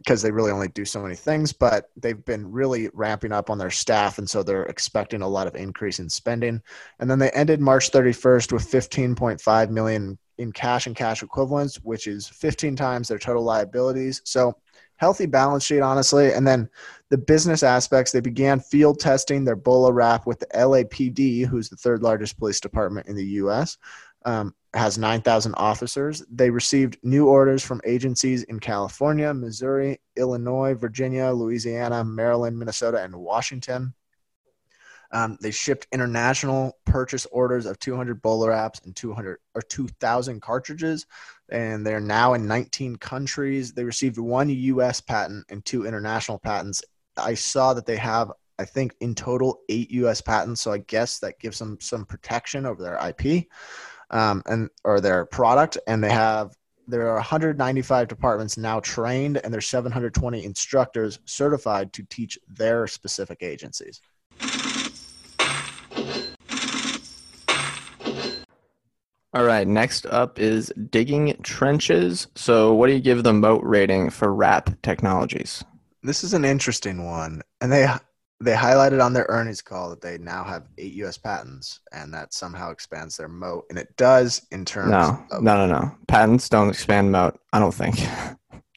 because 0.00 0.22
they 0.22 0.30
really 0.30 0.50
only 0.50 0.68
do 0.68 0.84
so 0.86 1.02
many 1.02 1.14
things, 1.14 1.52
but 1.52 1.90
they've 1.94 2.24
been 2.24 2.50
really 2.50 2.88
ramping 2.94 3.32
up 3.32 3.50
on 3.50 3.58
their 3.58 3.70
staff, 3.70 4.16
and 4.16 4.28
so 4.28 4.42
they're 4.42 4.64
expecting 4.64 5.20
a 5.20 5.28
lot 5.28 5.46
of 5.46 5.54
increase 5.54 5.98
in 5.98 6.08
spending. 6.08 6.62
And 6.98 7.10
then 7.10 7.18
they 7.18 7.30
ended 7.30 7.60
March 7.60 7.90
31st 7.90 8.50
with 8.50 8.66
15.5 8.66 9.70
million 9.70 10.18
in 10.38 10.52
cash 10.52 10.86
and 10.86 10.96
cash 10.96 11.22
equivalents, 11.22 11.76
which 11.82 12.06
is 12.06 12.26
15 12.28 12.76
times 12.76 13.08
their 13.08 13.18
total 13.18 13.44
liabilities. 13.44 14.22
So 14.24 14.56
healthy 14.96 15.26
balance 15.26 15.64
sheet, 15.64 15.80
honestly. 15.80 16.32
And 16.32 16.46
then 16.46 16.68
the 17.10 17.18
business 17.18 17.62
aspects, 17.62 18.10
they 18.10 18.20
began 18.20 18.58
field 18.58 19.00
testing 19.00 19.44
their 19.44 19.56
BolaWrap 19.56 20.24
with 20.24 20.38
the 20.40 20.46
LAPD, 20.54 21.44
who's 21.44 21.68
the 21.68 21.76
third 21.76 22.02
largest 22.02 22.38
police 22.38 22.60
department 22.60 23.06
in 23.06 23.16
the 23.16 23.24
U.S. 23.24 23.76
Um, 24.24 24.54
has 24.74 24.98
9,000 24.98 25.54
officers. 25.54 26.24
They 26.30 26.50
received 26.50 26.98
new 27.02 27.28
orders 27.28 27.64
from 27.64 27.80
agencies 27.84 28.44
in 28.44 28.60
California, 28.60 29.34
Missouri, 29.34 30.00
Illinois, 30.16 30.74
Virginia, 30.74 31.30
Louisiana, 31.32 32.04
Maryland, 32.04 32.58
Minnesota, 32.58 33.02
and 33.02 33.14
Washington. 33.16 33.94
Um, 35.12 35.38
they 35.40 35.50
shipped 35.50 35.88
international 35.90 36.78
purchase 36.84 37.26
orders 37.32 37.66
of 37.66 37.80
200 37.80 38.22
BolaWraps 38.22 38.84
and 38.84 38.94
200 38.94 39.38
or 39.56 39.62
2,000 39.62 40.40
cartridges, 40.40 41.06
and 41.50 41.84
they're 41.84 41.98
now 41.98 42.34
in 42.34 42.46
19 42.46 42.94
countries. 42.96 43.72
They 43.72 43.82
received 43.82 44.18
one 44.18 44.48
U.S. 44.48 45.00
patent 45.00 45.46
and 45.48 45.64
two 45.64 45.84
international 45.84 46.38
patents. 46.38 46.82
I 47.16 47.34
saw 47.34 47.74
that 47.74 47.86
they 47.86 47.96
have, 47.96 48.30
I 48.60 48.64
think, 48.64 48.94
in 49.00 49.16
total 49.16 49.62
eight 49.68 49.90
U.S. 49.90 50.20
patents. 50.20 50.60
So 50.60 50.70
I 50.70 50.78
guess 50.78 51.18
that 51.18 51.40
gives 51.40 51.58
them 51.58 51.78
some 51.80 52.04
protection 52.04 52.64
over 52.64 52.80
their 52.80 53.00
IP 53.08 53.48
um, 54.10 54.42
and 54.46 54.70
or 54.84 55.00
their 55.00 55.24
product. 55.26 55.78
And 55.86 56.02
they 56.02 56.10
have 56.10 56.54
there 56.90 57.08
are 57.08 57.14
195 57.14 58.08
departments 58.08 58.56
now 58.56 58.80
trained, 58.80 59.36
and 59.38 59.54
there's 59.54 59.68
720 59.68 60.44
instructors 60.44 61.20
certified 61.24 61.92
to 61.92 62.02
teach 62.04 62.38
their 62.48 62.86
specific 62.86 63.42
agencies. 63.42 64.00
All 69.32 69.44
right, 69.44 69.68
next 69.68 70.06
up 70.06 70.40
is 70.40 70.72
digging 70.90 71.38
trenches. 71.44 72.26
So, 72.34 72.74
what 72.74 72.88
do 72.88 72.94
you 72.94 73.00
give 73.00 73.22
the 73.22 73.32
moat 73.32 73.62
rating 73.62 74.10
for 74.10 74.34
Wrap 74.34 74.82
Technologies? 74.82 75.62
This 76.02 76.24
is 76.24 76.34
an 76.34 76.44
interesting 76.44 77.04
one, 77.04 77.42
and 77.60 77.70
they 77.70 77.86
they 78.42 78.54
highlighted 78.54 79.04
on 79.04 79.12
their 79.12 79.26
earnings 79.28 79.60
call 79.60 79.90
that 79.90 80.00
they 80.00 80.16
now 80.18 80.42
have 80.44 80.66
eight 80.78 80.94
U.S. 80.94 81.18
patents, 81.18 81.80
and 81.92 82.12
that 82.14 82.32
somehow 82.32 82.70
expands 82.70 83.16
their 83.16 83.28
moat, 83.28 83.66
and 83.70 83.78
it 83.78 83.94
does 83.96 84.46
in 84.50 84.64
terms 84.64 84.90
No, 84.90 85.22
of 85.30 85.42
no, 85.42 85.56
no, 85.56 85.66
no. 85.66 85.92
Patents 86.08 86.48
don't 86.48 86.70
expand 86.70 87.12
moat. 87.12 87.38
I 87.52 87.58
don't 87.58 87.74
think. 87.74 87.96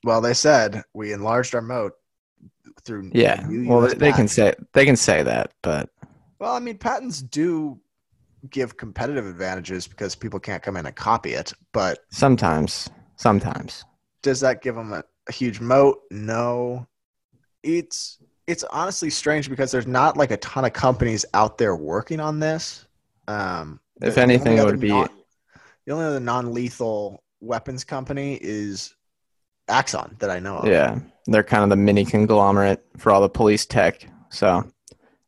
Well, 0.05 0.19
they 0.19 0.33
said 0.33 0.83
we 0.93 1.13
enlarged 1.13 1.55
our 1.55 1.61
moat 1.61 1.93
through. 2.83 3.09
Yeah. 3.13 3.47
Well, 3.49 3.79
they 3.95 4.11
can 4.11 4.27
say 4.27 4.53
they 4.73 4.85
can 4.85 4.97
say 4.97 5.23
that, 5.23 5.53
but 5.61 5.89
Well, 6.39 6.51
I 6.53 6.59
mean, 6.59 6.77
patents 6.77 7.21
do 7.21 7.79
give 8.49 8.75
competitive 8.75 9.25
advantages 9.25 9.87
because 9.87 10.13
people 10.13 10.41
can't 10.41 10.61
come 10.61 10.75
in 10.75 10.85
and 10.85 10.93
copy 10.93 11.35
it. 11.35 11.53
But 11.71 11.99
sometimes, 12.11 12.89
sometimes. 13.15 13.85
does 14.23 14.41
that 14.41 14.61
give 14.61 14.75
them 14.75 14.91
a, 14.91 15.05
a 15.29 15.31
huge 15.31 15.61
moat? 15.61 16.01
No. 16.11 16.85
It's 17.63 18.17
it's 18.47 18.63
honestly 18.65 19.09
strange 19.09 19.49
because 19.49 19.71
there's 19.71 19.87
not 19.87 20.17
like 20.17 20.31
a 20.31 20.37
ton 20.37 20.65
of 20.65 20.73
companies 20.73 21.25
out 21.33 21.57
there 21.57 21.75
working 21.75 22.19
on 22.19 22.39
this. 22.39 22.85
Um, 23.27 23.79
If 24.01 24.01
the- 24.01 24.15
the 24.15 24.21
only 24.21 24.33
anything, 24.35 24.57
it 24.57 24.65
would 24.65 24.79
be- 24.79 24.89
non- 24.89 25.09
the 25.85 25.93
only 25.93 26.05
other 26.05 26.19
non-lethal 26.19 27.23
weapons 27.41 27.83
company 27.83 28.37
is 28.41 28.93
Axon 29.69 30.15
that 30.19 30.29
I 30.29 30.39
know 30.39 30.57
of. 30.57 30.67
Yeah, 30.67 30.99
they're 31.27 31.43
kind 31.43 31.63
of 31.63 31.69
the 31.69 31.75
mini 31.77 32.03
conglomerate 32.05 32.83
for 32.97 33.11
all 33.11 33.21
the 33.21 33.29
police 33.29 33.65
tech. 33.65 34.05
So 34.29 34.65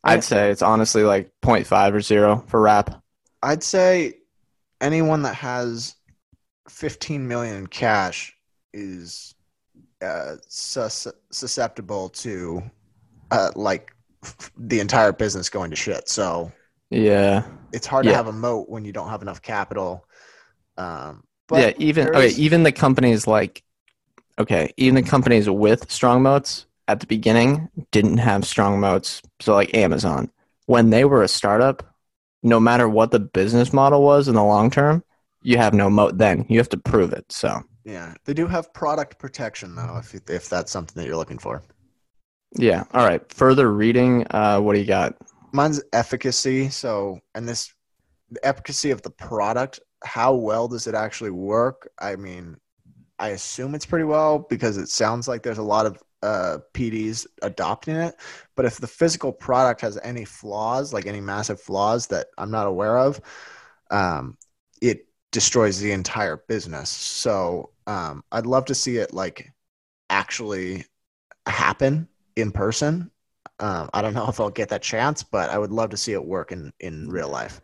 I'd 0.03 0.24
say 0.24 0.51
it's 0.51 0.62
honestly 0.62 1.03
like 1.03 1.31
0.5 1.41 1.93
or 1.93 2.01
zero 2.01 2.43
for 2.48 2.60
Wrap. 2.62 3.01
I'd 3.43 3.63
say 3.63 4.19
anyone 4.81 5.22
that 5.24 5.36
has 5.36 5.95
15 6.69 7.27
million 7.27 7.55
in 7.55 7.67
cash 7.67 8.36
is 8.74 9.36
uh, 10.01 10.36
sus- 10.48 11.07
susceptible 11.31 12.10
to 12.10 12.62
uh, 13.32 13.51
like 13.55 13.94
f- 14.24 14.51
the 14.58 14.79
entire 14.79 15.12
business 15.12 15.50
going 15.50 15.70
to 15.72 15.75
shit. 15.75 16.10
So 16.10 16.51
Yeah, 16.89 17.44
it's 17.74 17.88
hard 17.88 18.05
Yeah. 18.05 18.12
to 18.12 18.17
have 18.17 18.27
a 18.27 18.32
moat 18.34 18.70
when 18.70 18.86
you 18.86 18.91
don't 18.91 19.10
have 19.10 19.22
enough 19.22 19.41
capital. 19.41 20.05
Um, 20.77 21.24
but 21.48 21.62
yeah. 21.62 21.74
Even 21.77 22.08
okay, 22.10 22.29
even 22.29 22.63
the 22.63 22.72
companies 22.72 23.27
like 23.27 23.63
okay, 24.39 24.74
even 24.77 24.96
the 24.96 25.03
companies 25.03 25.50
with 25.50 25.89
strong 25.91 26.22
moats 26.22 26.65
at 26.88 27.00
the 27.00 27.08
beginning 27.08 27.70
didn't 27.91 28.17
have 28.17 28.46
strong 28.46 28.79
moats. 28.79 29.22
So 29.39 29.53
like 29.53 29.74
Amazon, 29.74 30.32
when 30.65 30.89
they 30.89 31.05
were 31.05 31.24
a 31.24 31.27
startup, 31.27 31.84
no 32.44 32.60
matter 32.60 32.88
what 32.88 33.12
the 33.12 33.20
business 33.20 33.74
model 33.74 34.03
was 34.03 34.27
in 34.27 34.36
the 34.36 34.44
long 34.44 34.70
term, 34.70 35.03
you 35.41 35.58
have 35.58 35.74
no 35.74 35.89
moat. 35.89 36.17
Then 36.17 36.46
you 36.50 36.60
have 36.60 36.70
to 36.70 36.77
prove 36.77 37.13
it. 37.13 37.32
So 37.32 37.62
yeah, 37.84 38.13
they 38.25 38.34
do 38.34 38.48
have 38.48 38.74
product 38.74 39.17
protection 39.20 39.75
though, 39.75 39.98
if 39.98 40.13
if 40.29 40.50
that's 40.50 40.72
something 40.72 41.00
that 41.01 41.08
you're 41.08 41.17
looking 41.17 41.39
for. 41.39 41.62
Yeah. 42.56 42.84
All 42.94 43.06
right. 43.06 43.22
Further 43.34 43.72
reading. 43.72 44.26
Uh, 44.32 44.60
what 44.60 44.74
do 44.74 44.80
you 44.80 44.86
got? 44.86 45.16
Mine's 45.52 45.82
efficacy. 45.94 46.70
So, 46.70 47.20
and 47.34 47.48
this, 47.48 47.74
the 48.30 48.46
efficacy 48.46 48.92
of 48.92 49.02
the 49.02 49.10
product. 49.10 49.80
How 50.04 50.34
well 50.34 50.68
does 50.68 50.88
it 50.88 50.96
actually 50.96 51.32
work? 51.32 51.90
I 52.00 52.16
mean, 52.16 52.58
I 53.18 53.30
assume 53.30 53.76
it's 53.76 53.86
pretty 53.86 54.06
well 54.06 54.40
because 54.50 54.78
it 54.78 54.90
sounds 54.90 55.28
like 55.28 55.42
there's 55.42 55.58
a 55.58 55.64
lot 55.64 55.86
of 55.86 56.02
uh, 56.22 56.58
PDs 56.74 57.26
adopting 57.42 57.96
it. 57.96 58.16
But 58.56 58.66
if 58.66 58.78
the 58.78 58.88
physical 58.88 59.32
product 59.32 59.82
has 59.82 59.98
any 60.04 60.26
flaws, 60.26 60.94
like 60.94 61.06
any 61.06 61.22
massive 61.22 61.62
flaws 61.62 62.08
that 62.08 62.28
I'm 62.38 62.52
not 62.52 62.68
aware 62.68 62.98
of, 62.98 63.22
um, 63.92 64.38
it 64.82 65.08
destroys 65.32 65.80
the 65.80 65.92
entire 65.92 66.38
business. 66.48 66.90
So 66.90 67.72
um, 67.88 68.24
I'd 68.32 68.46
love 68.46 68.66
to 68.66 68.76
see 68.76 68.98
it 68.98 69.14
like 69.14 69.52
actually 70.10 70.86
happen 71.48 72.08
in 72.36 72.51
person. 72.51 73.12
Um, 73.60 73.89
I 73.94 74.01
don't 74.01 74.13
know 74.13 74.27
if 74.30 74.39
I'll 74.39 74.50
get 74.50 74.70
that 74.70 74.82
chance, 74.82 75.24
but 75.24 75.50
I 75.50 75.58
would 75.58 75.72
love 75.72 75.92
to 75.92 75.98
see 75.98 76.13
it 76.13 76.24
work 76.24 76.51
in, 76.51 76.74
in 76.80 77.10
real 77.10 77.30
life. 77.30 77.62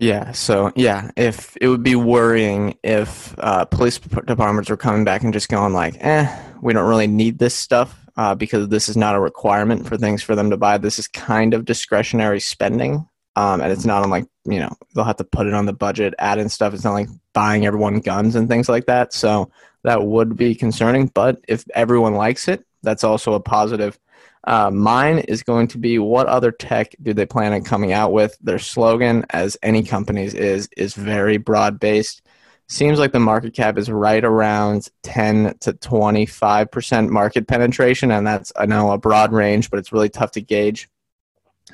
Yeah, 0.00 0.32
so 0.32 0.72
yeah, 0.76 1.10
if 1.14 1.58
it 1.60 1.68
would 1.68 1.82
be 1.82 1.94
worrying 1.94 2.78
if 2.82 3.34
uh, 3.38 3.66
police 3.66 3.98
departments 3.98 4.70
were 4.70 4.78
coming 4.78 5.04
back 5.04 5.22
and 5.22 5.32
just 5.32 5.50
going 5.50 5.74
like, 5.74 5.94
"Eh, 6.00 6.26
we 6.62 6.72
don't 6.72 6.88
really 6.88 7.06
need 7.06 7.38
this 7.38 7.54
stuff 7.54 8.00
uh, 8.16 8.34
because 8.34 8.68
this 8.68 8.88
is 8.88 8.96
not 8.96 9.14
a 9.14 9.20
requirement 9.20 9.86
for 9.86 9.98
things 9.98 10.22
for 10.22 10.34
them 10.34 10.48
to 10.50 10.56
buy. 10.56 10.78
This 10.78 10.98
is 10.98 11.06
kind 11.06 11.52
of 11.52 11.66
discretionary 11.66 12.40
spending, 12.40 13.06
um, 13.36 13.60
and 13.60 13.70
it's 13.70 13.84
not 13.84 14.02
on 14.02 14.08
like 14.08 14.26
you 14.46 14.58
know 14.58 14.74
they'll 14.94 15.04
have 15.04 15.16
to 15.18 15.24
put 15.24 15.46
it 15.46 15.52
on 15.52 15.66
the 15.66 15.74
budget, 15.74 16.14
add 16.18 16.38
in 16.38 16.48
stuff. 16.48 16.72
It's 16.72 16.84
not 16.84 16.94
like 16.94 17.08
buying 17.34 17.66
everyone 17.66 18.00
guns 18.00 18.36
and 18.36 18.48
things 18.48 18.70
like 18.70 18.86
that. 18.86 19.12
So 19.12 19.50
that 19.84 20.02
would 20.02 20.34
be 20.34 20.54
concerning. 20.54 21.08
But 21.08 21.44
if 21.46 21.64
everyone 21.74 22.14
likes 22.14 22.48
it, 22.48 22.64
that's 22.82 23.04
also 23.04 23.34
a 23.34 23.40
positive. 23.40 23.98
Uh, 24.44 24.70
mine 24.70 25.18
is 25.18 25.42
going 25.42 25.68
to 25.68 25.78
be 25.78 25.98
what 25.98 26.26
other 26.26 26.50
tech 26.50 26.94
do 27.02 27.12
they 27.12 27.26
plan 27.26 27.52
on 27.52 27.62
coming 27.62 27.92
out 27.92 28.12
with? 28.12 28.38
Their 28.40 28.58
slogan, 28.58 29.26
as 29.30 29.56
any 29.62 29.82
company's 29.82 30.34
is, 30.34 30.68
is 30.76 30.94
very 30.94 31.36
broad 31.36 31.78
based. 31.78 32.22
Seems 32.68 32.98
like 32.98 33.12
the 33.12 33.20
market 33.20 33.52
cap 33.52 33.76
is 33.76 33.90
right 33.90 34.24
around 34.24 34.88
10 35.02 35.58
to 35.60 35.72
25% 35.72 37.08
market 37.08 37.48
penetration. 37.48 38.12
And 38.12 38.26
that's, 38.26 38.52
I 38.56 38.66
know, 38.66 38.92
a 38.92 38.98
broad 38.98 39.32
range, 39.32 39.70
but 39.70 39.78
it's 39.78 39.92
really 39.92 40.08
tough 40.08 40.30
to 40.32 40.40
gauge. 40.40 40.88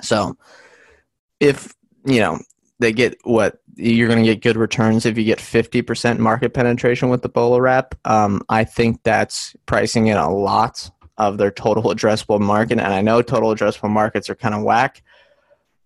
So 0.00 0.36
if, 1.38 1.75
you 2.04 2.20
know, 2.20 2.40
they 2.78 2.92
get 2.92 3.18
what 3.25 3.60
you're 3.76 4.08
going 4.08 4.25
to 4.25 4.34
get 4.34 4.42
good 4.42 4.56
returns 4.56 5.06
if 5.06 5.16
you 5.16 5.25
get 5.25 5.38
50% 5.38 6.18
market 6.18 6.54
penetration 6.54 7.10
with 7.10 7.22
the 7.22 7.28
BolaWrap. 7.28 7.92
Um, 8.04 8.42
I 8.48 8.64
think 8.64 9.02
that's 9.02 9.54
pricing 9.66 10.08
in 10.08 10.16
a 10.16 10.34
lot 10.34 10.90
of 11.18 11.38
their 11.38 11.50
total 11.50 11.85
addressable 11.85 12.40
market. 12.40 12.78
And 12.78 12.92
I 12.92 13.00
know 13.00 13.23
total 13.23 13.54
addressable 13.54 13.90
markets 13.90 14.28
are 14.30 14.35
kind 14.35 14.54
of 14.54 14.62
whack 14.62 15.02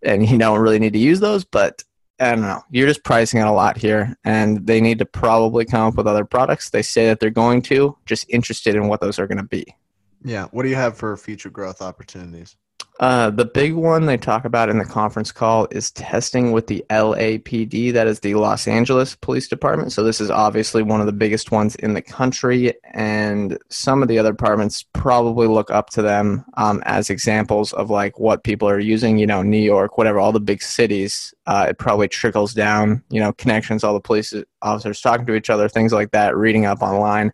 and 0.02 0.28
you 0.28 0.38
don't 0.38 0.60
really 0.60 0.78
need 0.78 0.92
to 0.94 0.98
use 0.98 1.20
those, 1.20 1.44
but 1.44 1.84
I 2.18 2.30
don't 2.32 2.42
know. 2.42 2.62
You're 2.70 2.86
just 2.86 3.02
pricing 3.02 3.40
it 3.40 3.46
a 3.46 3.52
lot 3.52 3.78
here, 3.78 4.14
and 4.24 4.66
they 4.66 4.80
need 4.80 4.98
to 4.98 5.06
probably 5.06 5.64
come 5.64 5.88
up 5.88 5.94
with 5.94 6.06
other 6.06 6.26
products. 6.26 6.68
They 6.68 6.82
say 6.82 7.06
that 7.06 7.18
they're 7.18 7.30
going 7.30 7.62
to, 7.62 7.96
just 8.04 8.26
interested 8.28 8.76
in 8.76 8.88
what 8.88 9.00
those 9.00 9.18
are 9.18 9.26
going 9.26 9.38
to 9.38 9.44
be. 9.44 9.74
Yeah. 10.22 10.46
What 10.50 10.64
do 10.64 10.68
you 10.68 10.74
have 10.74 10.98
for 10.98 11.16
future 11.16 11.48
growth 11.48 11.80
opportunities? 11.80 12.56
Uh, 13.00 13.30
the 13.30 13.46
big 13.46 13.72
one 13.72 14.04
they 14.04 14.18
talk 14.18 14.44
about 14.44 14.68
in 14.68 14.76
the 14.76 14.84
conference 14.84 15.32
call 15.32 15.66
is 15.70 15.90
testing 15.92 16.52
with 16.52 16.66
the 16.66 16.84
LAPD, 16.90 17.94
that 17.94 18.06
is 18.06 18.20
the 18.20 18.34
Los 18.34 18.68
Angeles 18.68 19.16
Police 19.16 19.48
Department. 19.48 19.90
So, 19.90 20.04
this 20.04 20.20
is 20.20 20.30
obviously 20.30 20.82
one 20.82 21.00
of 21.00 21.06
the 21.06 21.12
biggest 21.12 21.50
ones 21.50 21.74
in 21.76 21.94
the 21.94 22.02
country, 22.02 22.74
and 22.92 23.56
some 23.70 24.02
of 24.02 24.08
the 24.08 24.18
other 24.18 24.32
departments 24.32 24.84
probably 24.92 25.46
look 25.46 25.70
up 25.70 25.88
to 25.90 26.02
them 26.02 26.44
um, 26.58 26.82
as 26.84 27.08
examples 27.08 27.72
of 27.72 27.88
like 27.88 28.18
what 28.18 28.44
people 28.44 28.68
are 28.68 28.78
using. 28.78 29.16
You 29.16 29.26
know, 29.26 29.42
New 29.42 29.56
York, 29.56 29.96
whatever, 29.96 30.18
all 30.18 30.32
the 30.32 30.38
big 30.38 30.60
cities, 30.60 31.32
uh, 31.46 31.68
it 31.70 31.78
probably 31.78 32.06
trickles 32.06 32.52
down, 32.52 33.02
you 33.08 33.18
know, 33.18 33.32
connections, 33.32 33.82
all 33.82 33.94
the 33.94 34.00
police 34.00 34.34
officers 34.60 35.00
talking 35.00 35.24
to 35.24 35.34
each 35.34 35.48
other, 35.48 35.70
things 35.70 35.94
like 35.94 36.10
that, 36.10 36.36
reading 36.36 36.66
up 36.66 36.82
online. 36.82 37.32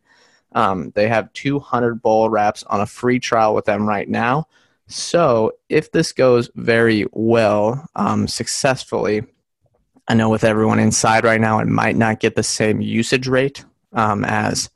Um, 0.53 0.93
they 0.95 1.09
have 1.09 1.33
200 1.33 2.01
BolaWraps 2.01 2.63
on 2.69 2.81
a 2.81 2.87
free 2.87 3.19
trial 3.19 3.53
with 3.53 3.65
them 3.65 3.85
right 3.85 4.09
now. 4.09 4.47
So, 4.89 5.53
if 5.69 5.91
this 5.91 6.13
goes 6.13 6.49
very 6.55 7.07
well, 7.13 7.89
um, 7.97 8.29
successfully, 8.29 9.25
I 10.09 10.15
know 10.15 10.29
with 10.29 10.45
everyone 10.45 10.79
inside 10.79 11.25
right 11.25 11.41
now, 11.41 11.59
it 11.59 11.67
might 11.67 11.97
not 11.97 12.21
get 12.21 12.37
the 12.37 12.43
same 12.43 12.81
usage 12.81 13.27
rate 13.27 13.65
um, 13.93 14.25
as 14.25 14.71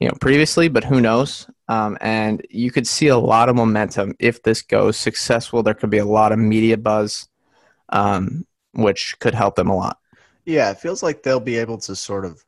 you 0.00 0.08
know 0.08 0.14
previously, 0.20 0.68
but 0.68 0.84
who 0.84 1.00
knows? 1.00 1.46
Um, 1.68 1.98
and 2.00 2.44
you 2.50 2.70
could 2.70 2.86
see 2.86 3.08
a 3.08 3.18
lot 3.18 3.48
of 3.48 3.56
momentum 3.56 4.14
if 4.18 4.42
this 4.42 4.62
goes 4.62 4.96
successful. 4.96 5.62
There 5.62 5.74
could 5.74 5.90
be 5.90 5.98
a 5.98 6.04
lot 6.04 6.32
of 6.32 6.38
media 6.38 6.76
buzz, 6.76 7.28
um, 7.90 8.46
which 8.72 9.16
could 9.20 9.34
help 9.34 9.56
them 9.56 9.68
a 9.68 9.76
lot. 9.76 9.98
Yeah. 10.44 10.70
It 10.70 10.80
feels 10.80 11.02
like 11.02 11.22
they'll 11.22 11.40
be 11.40 11.56
able 11.56 11.78
to 11.78 11.94
sort 11.94 12.24
of 12.24 12.44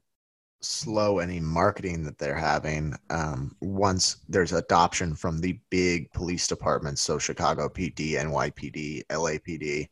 slow 0.64 1.18
any 1.18 1.40
marketing 1.40 2.04
that 2.04 2.18
they're 2.18 2.34
having 2.34 2.94
um, 3.10 3.54
once 3.60 4.18
there's 4.28 4.52
adoption 4.52 5.14
from 5.14 5.38
the 5.40 5.58
big 5.70 6.10
police 6.12 6.46
departments. 6.46 7.02
So, 7.02 7.18
Chicago 7.18 7.68
PD, 7.68 8.12
NYPD, 8.14 9.04
LAPD. 9.10 9.88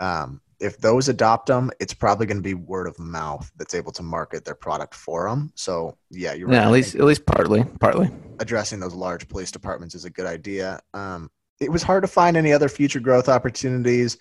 Um, 0.00 0.40
if 0.58 0.78
those 0.78 1.08
adopt 1.08 1.46
them, 1.48 1.70
it's 1.80 1.92
probably 1.92 2.24
going 2.26 2.38
to 2.38 2.42
be 2.42 2.54
word 2.54 2.86
of 2.86 2.98
mouth 2.98 3.50
that's 3.58 3.74
able 3.74 3.92
to 3.92 4.02
market 4.02 4.44
their 4.44 4.54
product 4.54 4.94
for 4.94 5.28
them. 5.28 5.52
So, 5.54 5.96
yeah, 6.10 6.32
you're 6.32 6.50
Yeah, 6.50 6.58
right. 6.60 6.66
at 6.66 6.72
least 6.72 6.94
at 6.94 7.04
least 7.04 7.26
partly, 7.26 7.64
partly. 7.78 8.10
addressing 8.40 8.80
those 8.80 8.94
large 8.94 9.28
police 9.28 9.50
departments 9.50 9.94
is 9.94 10.04
a 10.06 10.10
good 10.10 10.26
idea. 10.26 10.80
Um, 10.94 11.30
it 11.60 11.70
was 11.70 11.82
hard 11.82 12.02
to 12.04 12.08
find 12.08 12.36
any 12.36 12.52
other 12.52 12.68
future 12.68 13.00
growth 13.00 13.28
opportunities. 13.28 14.18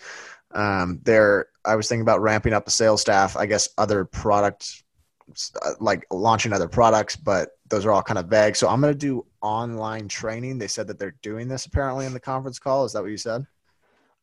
Um, 0.53 0.99
there, 1.03 1.47
I 1.65 1.75
was 1.75 1.87
thinking 1.89 2.01
about 2.03 2.21
ramping 2.21 2.53
up 2.53 2.63
the 2.65 2.71
sales 2.71 3.01
staff. 3.01 3.35
I 3.35 3.45
guess 3.45 3.67
other 3.77 4.05
product, 4.05 4.83
like 5.79 6.05
launching 6.11 6.53
other 6.53 6.67
products, 6.67 7.15
but 7.15 7.49
those 7.69 7.85
are 7.85 7.91
all 7.91 8.03
kind 8.03 8.17
of 8.17 8.27
vague. 8.27 8.55
So 8.55 8.67
I'm 8.67 8.79
going 8.81 8.93
to 8.93 8.97
do 8.97 9.25
online 9.41 10.07
training. 10.07 10.57
They 10.57 10.67
said 10.67 10.87
that 10.87 10.99
they're 10.99 11.15
doing 11.21 11.47
this 11.47 11.65
apparently 11.65 12.05
in 12.05 12.13
the 12.13 12.19
conference 12.19 12.59
call. 12.59 12.85
Is 12.85 12.93
that 12.93 13.01
what 13.01 13.11
you 13.11 13.17
said? 13.17 13.45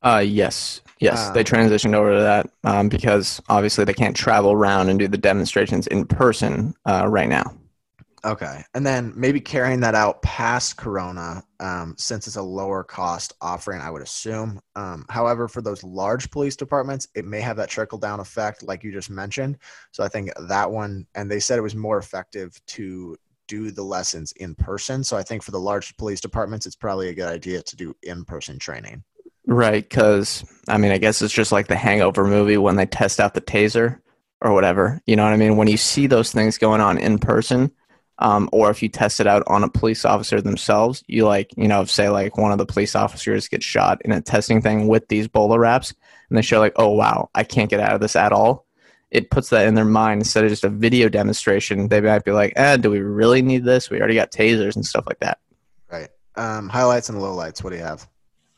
Uh, 0.02 0.22
yes, 0.24 0.80
yes, 0.98 1.30
they 1.30 1.40
Um, 1.40 1.46
transitioned 1.46 1.94
over 1.94 2.14
to 2.14 2.20
that 2.20 2.50
um, 2.64 2.88
because 2.88 3.40
obviously 3.48 3.84
they 3.84 3.94
can't 3.94 4.16
travel 4.16 4.50
around 4.50 4.88
and 4.88 4.98
do 4.98 5.06
the 5.06 5.16
demonstrations 5.16 5.86
in 5.86 6.06
person 6.06 6.74
uh, 6.86 7.06
right 7.06 7.28
now. 7.28 7.54
Okay. 8.24 8.62
And 8.74 8.86
then 8.86 9.12
maybe 9.16 9.40
carrying 9.40 9.80
that 9.80 9.96
out 9.96 10.22
past 10.22 10.76
Corona, 10.76 11.42
um, 11.58 11.94
since 11.98 12.26
it's 12.26 12.36
a 12.36 12.42
lower 12.42 12.84
cost 12.84 13.32
offering, 13.40 13.80
I 13.80 13.90
would 13.90 14.02
assume. 14.02 14.60
Um, 14.76 15.04
however, 15.08 15.48
for 15.48 15.60
those 15.60 15.82
large 15.82 16.30
police 16.30 16.54
departments, 16.54 17.08
it 17.16 17.24
may 17.24 17.40
have 17.40 17.56
that 17.56 17.68
trickle 17.68 17.98
down 17.98 18.20
effect, 18.20 18.62
like 18.62 18.84
you 18.84 18.92
just 18.92 19.10
mentioned. 19.10 19.58
So 19.90 20.04
I 20.04 20.08
think 20.08 20.30
that 20.40 20.70
one, 20.70 21.06
and 21.16 21.28
they 21.28 21.40
said 21.40 21.58
it 21.58 21.62
was 21.62 21.74
more 21.74 21.98
effective 21.98 22.60
to 22.68 23.16
do 23.48 23.72
the 23.72 23.82
lessons 23.82 24.32
in 24.32 24.54
person. 24.54 25.02
So 25.02 25.16
I 25.16 25.24
think 25.24 25.42
for 25.42 25.50
the 25.50 25.60
large 25.60 25.96
police 25.96 26.20
departments, 26.20 26.64
it's 26.64 26.76
probably 26.76 27.08
a 27.08 27.14
good 27.14 27.28
idea 27.28 27.60
to 27.62 27.76
do 27.76 27.94
in 28.04 28.24
person 28.24 28.58
training. 28.58 29.02
Right, 29.46 29.86
because 29.86 30.44
I 30.68 30.78
mean, 30.78 30.92
I 30.92 30.98
guess 30.98 31.20
it's 31.20 31.34
just 31.34 31.50
like 31.50 31.66
the 31.66 31.76
Hangover 31.76 32.24
movie 32.24 32.56
when 32.56 32.76
they 32.76 32.86
test 32.86 33.18
out 33.18 33.34
the 33.34 33.40
taser 33.40 33.98
or 34.40 34.52
whatever. 34.52 35.00
You 35.06 35.16
know 35.16 35.24
what 35.24 35.32
I 35.32 35.36
mean? 35.36 35.56
When 35.56 35.68
you 35.68 35.76
see 35.76 36.06
those 36.06 36.30
things 36.32 36.58
going 36.58 36.80
on 36.80 36.98
in 36.98 37.18
person, 37.18 37.72
um, 38.18 38.48
or 38.52 38.70
if 38.70 38.82
you 38.82 38.88
test 38.88 39.20
it 39.20 39.26
out 39.26 39.42
on 39.46 39.64
a 39.64 39.68
police 39.68 40.04
officer 40.04 40.40
themselves, 40.40 41.02
you 41.06 41.26
like, 41.26 41.52
you 41.56 41.68
know, 41.68 41.84
say 41.84 42.08
like 42.08 42.36
one 42.36 42.52
of 42.52 42.58
the 42.58 42.66
police 42.66 42.94
officers 42.94 43.48
gets 43.48 43.64
shot 43.64 44.00
in 44.04 44.12
a 44.12 44.20
testing 44.20 44.60
thing 44.60 44.86
with 44.86 45.08
these 45.08 45.28
BolaWraps, 45.28 45.94
and 46.28 46.38
they 46.38 46.42
show 46.42 46.60
like, 46.60 46.74
oh 46.76 46.90
wow, 46.90 47.30
I 47.34 47.44
can't 47.44 47.70
get 47.70 47.80
out 47.80 47.94
of 47.94 48.00
this 48.00 48.16
at 48.16 48.32
all. 48.32 48.66
It 49.10 49.30
puts 49.30 49.50
that 49.50 49.66
in 49.66 49.74
their 49.74 49.84
mind 49.84 50.22
instead 50.22 50.44
of 50.44 50.50
just 50.50 50.64
a 50.64 50.70
video 50.70 51.08
demonstration. 51.08 51.88
They 51.88 52.00
might 52.00 52.24
be 52.24 52.32
like, 52.32 52.54
eh, 52.56 52.78
do 52.78 52.90
we 52.90 53.00
really 53.00 53.42
need 53.42 53.64
this? 53.64 53.90
We 53.90 53.98
already 53.98 54.14
got 54.14 54.30
tasers 54.30 54.74
and 54.74 54.86
stuff 54.86 55.04
like 55.06 55.20
that. 55.20 55.38
Right. 55.90 56.08
Um, 56.36 56.68
highlights 56.70 57.10
and 57.10 57.18
lowlights. 57.18 57.62
What 57.62 57.70
do 57.70 57.76
you 57.76 57.82
have? 57.82 58.08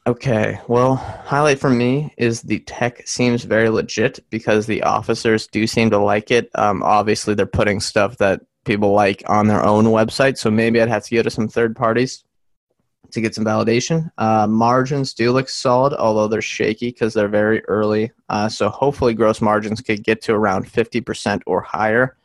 Okay, 0.07 0.61
well, 0.69 0.97
highlight 0.97 1.59
for 1.59 1.71
me 1.71 2.13
is 2.19 2.43
the 2.43 2.59
tech 2.61 3.09
seems 3.09 3.45
very 3.45 3.71
legit 3.71 4.23
because 4.29 4.67
the 4.67 4.83
officers 4.83 5.47
do 5.47 5.67
seem 5.67 5.89
to 5.91 5.99
like 5.99 6.31
it. 6.31 6.51
Um, 6.57 6.83
obviously, 6.83 7.35
they're 7.35 7.47
putting 7.47 7.81
stuff 7.81 8.19
that 8.19 8.43
people 8.65 8.93
like 8.93 9.23
on 9.27 9.47
their 9.47 9.65
own 9.65 9.87
website, 9.87 10.39
so 10.39 10.51
maybe 10.51 10.81
I'd 10.81 10.89
have 10.89 11.05
to 11.05 11.15
go 11.15 11.23
to 11.23 11.31
some 11.31 11.49
third 11.49 11.77
parties 11.77 12.25
to 13.13 13.21
get 13.21 13.35
some 13.35 13.45
validation. 13.45 14.11
Uh, 14.19 14.47
margins 14.47 15.15
do 15.15 15.33
look 15.33 15.49
solid, 15.49 15.93
although 15.95 16.29
they're 16.29 16.43
shaky 16.43 16.89
because 16.89 17.15
they're 17.15 17.29
very 17.29 17.65
early. 17.67 18.11
Uh, 18.29 18.49
so 18.49 18.69
hopefully, 18.69 19.15
gross 19.15 19.41
margins 19.41 19.81
could 19.81 20.03
get 20.03 20.21
to 20.23 20.35
around 20.35 20.67
50% 20.67 21.43
or 21.47 21.61
higher. 21.61 22.17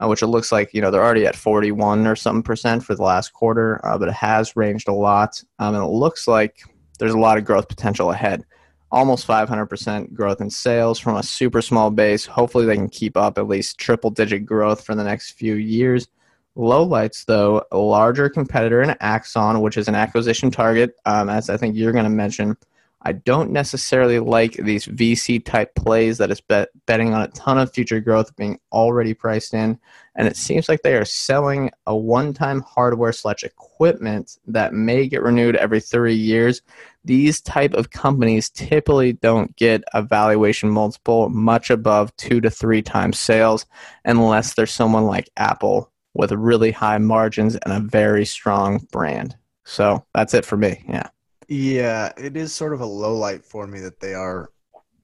Uh, 0.00 0.06
which 0.06 0.22
it 0.22 0.28
looks 0.28 0.52
like 0.52 0.72
you 0.72 0.80
know 0.80 0.92
they're 0.92 1.02
already 1.02 1.26
at 1.26 1.34
41 1.34 2.06
or 2.06 2.14
something 2.14 2.44
percent 2.44 2.84
for 2.84 2.94
the 2.94 3.02
last 3.02 3.32
quarter, 3.32 3.84
uh, 3.84 3.98
but 3.98 4.06
it 4.06 4.14
has 4.14 4.54
ranged 4.54 4.86
a 4.86 4.92
lot, 4.92 5.42
um, 5.58 5.74
and 5.74 5.82
it 5.82 5.88
looks 5.88 6.28
like 6.28 6.62
there's 7.00 7.14
a 7.14 7.18
lot 7.18 7.36
of 7.36 7.44
growth 7.44 7.66
potential 7.66 8.12
ahead. 8.12 8.44
Almost 8.90 9.26
500% 9.26 10.14
growth 10.14 10.40
in 10.40 10.48
sales 10.48 10.98
from 10.98 11.16
a 11.16 11.22
super 11.22 11.60
small 11.60 11.90
base. 11.90 12.24
Hopefully, 12.24 12.64
they 12.64 12.76
can 12.76 12.88
keep 12.88 13.16
up 13.16 13.36
at 13.36 13.46
least 13.46 13.78
triple 13.78 14.10
digit 14.10 14.46
growth 14.46 14.82
for 14.82 14.94
the 14.94 15.04
next 15.04 15.32
few 15.32 15.54
years. 15.54 16.08
Lowlights, 16.56 17.24
though, 17.26 17.62
a 17.70 17.78
larger 17.78 18.28
competitor 18.28 18.82
in 18.82 18.96
Axon, 19.00 19.60
which 19.60 19.76
is 19.76 19.88
an 19.88 19.94
acquisition 19.94 20.50
target, 20.50 20.96
um, 21.04 21.28
as 21.28 21.50
I 21.50 21.56
think 21.56 21.76
you're 21.76 21.92
going 21.92 22.04
to 22.04 22.10
mention. 22.10 22.56
I 23.02 23.12
don't 23.12 23.52
necessarily 23.52 24.18
like 24.18 24.54
these 24.54 24.86
VC 24.86 25.44
type 25.44 25.74
plays 25.76 26.18
that 26.18 26.32
is 26.32 26.40
bet- 26.40 26.70
betting 26.86 27.14
on 27.14 27.22
a 27.22 27.28
ton 27.28 27.56
of 27.58 27.72
future 27.72 28.00
growth 28.00 28.34
being 28.34 28.58
already 28.72 29.14
priced 29.14 29.54
in. 29.54 29.78
And 30.16 30.26
it 30.26 30.36
seems 30.36 30.68
like 30.68 30.82
they 30.82 30.96
are 30.96 31.04
selling 31.04 31.70
a 31.86 31.96
one 31.96 32.34
time 32.34 32.60
hardware 32.62 33.12
slash 33.12 33.44
equipment 33.44 34.38
that 34.48 34.74
may 34.74 35.06
get 35.06 35.22
renewed 35.22 35.54
every 35.54 35.80
three 35.80 36.14
years. 36.14 36.60
These 37.04 37.40
type 37.40 37.72
of 37.74 37.90
companies 37.90 38.50
typically 38.50 39.12
don't 39.12 39.54
get 39.54 39.84
a 39.94 40.02
valuation 40.02 40.68
multiple 40.68 41.28
much 41.28 41.70
above 41.70 42.14
two 42.16 42.40
to 42.40 42.50
three 42.50 42.82
times 42.82 43.20
sales 43.20 43.64
unless 44.04 44.54
there's 44.54 44.72
someone 44.72 45.04
like 45.04 45.30
Apple 45.36 45.92
with 46.14 46.32
really 46.32 46.72
high 46.72 46.98
margins 46.98 47.54
and 47.54 47.72
a 47.72 47.80
very 47.80 48.24
strong 48.24 48.84
brand. 48.90 49.36
So 49.64 50.04
that's 50.14 50.34
it 50.34 50.44
for 50.44 50.56
me. 50.56 50.84
Yeah. 50.88 51.08
Yeah, 51.48 52.12
it 52.18 52.36
is 52.36 52.54
sort 52.54 52.74
of 52.74 52.80
a 52.80 52.86
low 52.86 53.16
light 53.16 53.44
for 53.44 53.66
me 53.66 53.80
that 53.80 54.00
they 54.00 54.14
are 54.14 54.50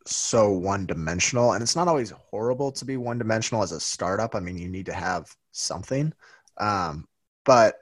so 0.07 0.51
one 0.51 0.87
dimensional. 0.87 1.53
And 1.53 1.63
it's 1.63 1.77
not 1.77 1.89
always 1.89 2.11
horrible 2.11 2.71
to 2.73 2.85
be 2.85 2.99
one 2.99 3.19
dimensional 3.19 3.63
as 3.63 3.73
a 3.73 3.81
startup. 3.81 4.35
I 4.35 4.41
mean, 4.41 4.59
you 4.59 4.69
need 4.69 4.87
to 4.87 4.93
have 4.93 5.35
something. 5.53 6.13
Um, 6.59 7.09
but 7.45 7.77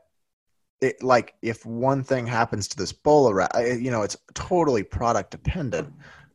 it, 0.81 1.03
like 1.03 1.35
if 1.43 1.67
one 1.67 2.05
thing 2.05 2.27
happens 2.27 2.69
to 2.69 2.77
this 2.77 2.93
BolaWrap, 2.93 3.83
you 3.83 3.91
know, 3.91 4.03
it's 4.03 4.17
totally 4.35 4.85
product 4.85 5.33
dependent. 5.33 5.93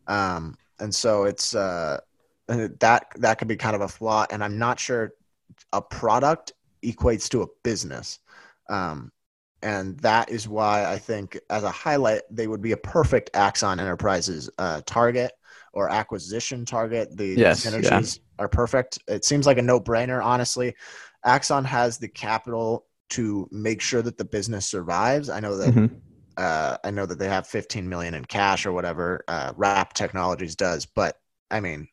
Um, 0.08 0.58
and 0.80 0.94
so 0.94 1.24
it's 1.24 1.56
uh, 1.56 2.00
that 2.48 3.08
that 3.16 3.38
could 3.40 3.48
be 3.48 3.56
kind 3.58 3.76
of 3.76 3.82
a 3.82 3.88
flaw. 3.88 4.26
And 4.30 4.44
I'm 4.44 4.58
not 4.58 4.80
sure 4.80 5.14
a 5.74 5.82
product 5.82 6.54
equates 6.84 7.30
to 7.30 7.42
a 7.44 7.48
business. 7.64 8.20
Um, 8.70 9.12
and 9.62 9.98
that 10.00 10.30
is 10.30 10.48
why 10.48 10.86
I 10.86 10.98
think, 10.98 11.40
as 11.50 11.64
a 11.64 11.72
highlight, 11.72 12.22
they 12.30 12.48
would 12.48 12.62
be 12.62 12.74
a 12.74 12.78
perfect 12.78 13.32
Axon 13.34 13.80
Enterprises 13.80 14.50
uh, 14.58 14.82
target 14.86 15.32
or 15.74 15.90
acquisition 15.90 16.66
target. 16.66 17.16
The 17.18 17.28
yes, 17.28 17.66
synergies 17.66 18.18
yeah. 18.18 18.46
are 18.46 18.48
perfect. 18.48 19.00
It 19.08 19.26
seems 19.26 19.46
like 19.46 19.58
a 19.58 19.62
no-brainer, 19.62 20.24
honestly. 20.24 20.76
Axon 21.26 21.64
has 21.66 21.98
the 21.98 22.08
capital 22.08 22.86
to 23.10 23.48
make 23.52 23.82
sure 23.82 24.02
that 24.02 24.18
the 24.18 24.26
business 24.26 24.66
survives. 24.66 25.30
I 25.30 25.40
know 25.40 25.58
that. 25.58 25.74
Mm-hmm. 25.74 25.96
Uh, 26.36 26.78
I 26.84 26.92
know 26.92 27.08
that 27.08 27.18
they 27.18 27.30
have 27.30 27.48
15 27.48 27.90
million 27.90 28.14
in 28.14 28.24
cash 28.24 28.68
or 28.68 28.72
whatever. 28.72 29.24
Uh, 29.28 29.54
Wrap 29.56 29.94
Technologies 29.94 30.56
does, 30.56 30.86
but 30.86 31.18
I 31.50 31.62
mean, 31.62 31.88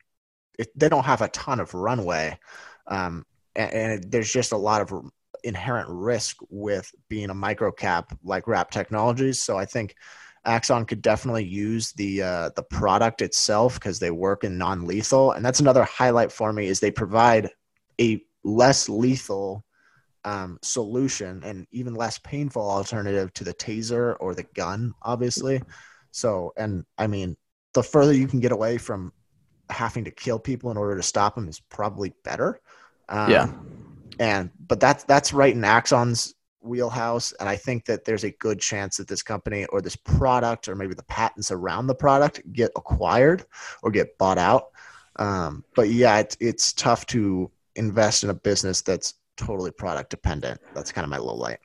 it, 0.58 0.68
they 0.78 0.90
don't 0.90 1.06
have 1.06 1.22
a 1.22 1.28
ton 1.28 1.60
of 1.60 1.72
runway, 1.72 2.38
um, 2.86 3.24
and, 3.56 3.72
and, 3.72 4.12
there's 4.12 4.30
just 4.30 4.52
a 4.52 4.56
lot 4.56 4.82
of 4.82 5.10
inherent 5.44 5.88
risk 5.90 6.38
with 6.48 6.90
being 7.08 7.30
a 7.30 7.34
micro 7.34 7.70
cap 7.70 8.16
like 8.24 8.48
Wrap 8.48 8.70
Technologies. 8.70 9.40
So 9.40 9.56
I 9.56 9.66
think 9.66 9.94
Axon 10.44 10.84
could 10.84 11.02
definitely 11.02 11.44
use 11.44 11.92
the 11.92 12.22
uh, 12.22 12.50
the 12.56 12.62
product 12.62 13.22
itself 13.22 13.74
because 13.74 13.98
they 13.98 14.10
work 14.10 14.44
in 14.44 14.58
non 14.58 14.86
lethal, 14.86 15.32
and 15.32 15.44
that's 15.44 15.60
another 15.60 15.84
highlight 15.84 16.32
for 16.32 16.52
me 16.52 16.66
is 16.66 16.80
they 16.80 16.90
provide 16.90 17.50
a 18.00 18.20
less 18.42 18.88
lethal 18.88 19.64
um, 20.24 20.58
solution 20.62 21.42
and 21.44 21.66
even 21.70 21.94
less 21.94 22.18
painful 22.18 22.68
alternative 22.68 23.32
to 23.34 23.44
the 23.44 23.54
taser 23.54 24.16
or 24.20 24.34
the 24.34 24.46
gun, 24.54 24.92
obviously. 25.02 25.62
So, 26.10 26.52
and 26.56 26.84
I 26.98 27.06
mean, 27.06 27.36
the 27.72 27.82
further 27.82 28.12
you 28.12 28.26
can 28.26 28.40
get 28.40 28.52
away 28.52 28.78
from 28.78 29.12
having 29.70 30.04
to 30.04 30.10
kill 30.10 30.38
people 30.38 30.70
in 30.70 30.76
order 30.76 30.96
to 30.96 31.02
stop 31.02 31.34
them 31.34 31.48
is 31.48 31.60
probably 31.60 32.12
better. 32.22 32.60
Um, 33.08 33.30
yeah 33.30 33.52
and 34.18 34.50
but 34.66 34.80
that's 34.80 35.04
that's 35.04 35.32
right 35.32 35.54
in 35.54 35.64
Axon's 35.64 36.34
wheelhouse, 36.60 37.32
and 37.32 37.48
I 37.48 37.56
think 37.56 37.84
that 37.86 38.04
there's 38.04 38.24
a 38.24 38.30
good 38.30 38.60
chance 38.60 38.96
that 38.96 39.08
this 39.08 39.22
company 39.22 39.66
or 39.66 39.80
this 39.80 39.96
product 39.96 40.68
or 40.68 40.74
maybe 40.74 40.94
the 40.94 41.04
patents 41.04 41.50
around 41.50 41.86
the 41.86 41.94
product 41.94 42.40
get 42.52 42.70
acquired 42.76 43.44
or 43.82 43.90
get 43.90 44.16
bought 44.18 44.38
out. 44.38 44.68
Um, 45.16 45.64
but 45.74 45.90
yeah, 45.90 46.18
it's 46.18 46.36
it's 46.40 46.72
tough 46.72 47.06
to 47.06 47.50
invest 47.76 48.24
in 48.24 48.30
a 48.30 48.34
business 48.34 48.82
that's 48.82 49.14
totally 49.36 49.70
product 49.70 50.10
dependent. 50.10 50.60
That's 50.74 50.92
kind 50.92 51.04
of 51.04 51.10
my 51.10 51.18
low 51.18 51.34
light. 51.34 51.58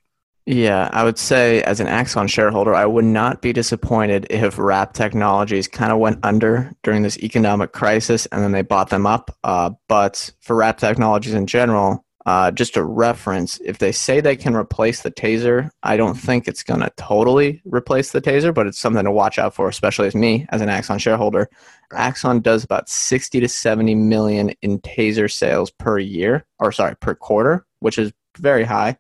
Yeah, 0.45 0.89
I 0.91 1.03
would 1.03 1.19
say 1.19 1.61
as 1.61 1.79
an 1.79 1.85
Axon 1.85 2.27
shareholder, 2.27 2.73
I 2.73 2.87
would 2.87 3.05
not 3.05 3.39
be 3.39 3.53
disappointed 3.53 4.25
if 4.31 4.57
Wrap 4.57 4.93
Technologies 4.93 5.67
kind 5.67 5.91
of 5.91 5.99
went 5.99 6.19
under 6.23 6.73
during 6.81 7.03
this 7.03 7.19
economic 7.19 7.71
crisis 7.71 8.25
and 8.27 8.41
then 8.41 8.51
they 8.51 8.63
bought 8.63 8.89
them 8.89 9.05
up. 9.05 9.37
Uh, 9.43 9.71
but 9.87 10.31
for 10.41 10.55
Wrap 10.55 10.79
Technologies 10.79 11.35
in 11.35 11.45
general, 11.45 12.03
uh, 12.29 12.51
just 12.51 12.77
a 12.77 12.83
reference, 12.83 13.59
if 13.65 13.79
they 13.79 13.91
say 13.91 14.21
they 14.21 14.35
can 14.35 14.55
replace 14.55 15.01
the 15.01 15.09
taser, 15.09 15.71
I 15.81 15.97
don't 15.97 16.13
think 16.13 16.47
it's 16.47 16.61
going 16.61 16.81
to 16.81 16.91
totally 16.95 17.59
replace 17.65 18.11
the 18.11 18.21
taser, 18.21 18.53
but 18.53 18.67
it's 18.67 18.77
something 18.77 19.03
to 19.03 19.11
watch 19.11 19.39
out 19.39 19.55
for, 19.55 19.67
especially 19.67 20.05
as 20.05 20.13
me, 20.13 20.45
as 20.49 20.61
an 20.61 20.69
Axon 20.69 20.99
shareholder. 20.99 21.49
Axon 21.91 22.41
does 22.41 22.63
about 22.63 22.87
60 22.87 23.39
to 23.39 23.47
70 23.47 23.95
million 23.95 24.51
in 24.61 24.79
taser 24.81 25.31
sales 25.31 25.71
per 25.71 25.97
year, 25.97 26.45
or 26.59 26.71
sorry, 26.71 26.95
per 26.97 27.15
quarter, 27.15 27.65
which 27.79 27.97
is 27.97 28.13
very 28.37 28.63
high. 28.63 28.95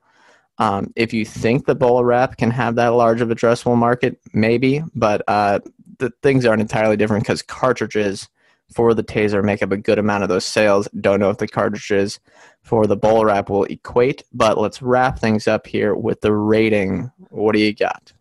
Um, 0.57 0.91
if 0.95 1.13
you 1.13 1.23
think 1.23 1.67
the 1.67 1.75
BolaWrap 1.75 2.37
can 2.37 2.49
have 2.49 2.73
that 2.77 2.87
large 2.87 3.21
of 3.21 3.29
a 3.29 3.35
addressable 3.35 3.77
market, 3.77 4.19
maybe, 4.33 4.81
but 4.95 5.21
uh, 5.27 5.59
the 5.99 6.11
things 6.23 6.47
aren't 6.47 6.61
entirely 6.61 6.97
different 6.97 7.25
because 7.25 7.43
cartridges 7.43 8.27
for 8.73 8.93
the 8.93 9.03
taser 9.03 9.43
make 9.43 9.63
up 9.63 9.71
a 9.71 9.77
good 9.77 9.99
amount 9.99 10.23
of 10.23 10.29
those 10.29 10.45
sales. 10.45 10.87
Don't 10.99 11.19
know 11.19 11.29
if 11.29 11.37
the 11.37 11.47
cartridges 11.47 12.19
for 12.61 12.85
the 12.85 12.97
BolaWrap 12.97 13.49
will 13.49 13.63
equate, 13.65 14.23
but 14.31 14.57
let's 14.57 14.81
wrap 14.81 15.19
things 15.19 15.47
up 15.47 15.65
here 15.65 15.95
with 15.95 16.21
the 16.21 16.33
rating. 16.33 17.11
What 17.29 17.53
do 17.53 17.59
you 17.59 17.73
got? 17.73 18.13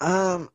Um, 0.00 0.50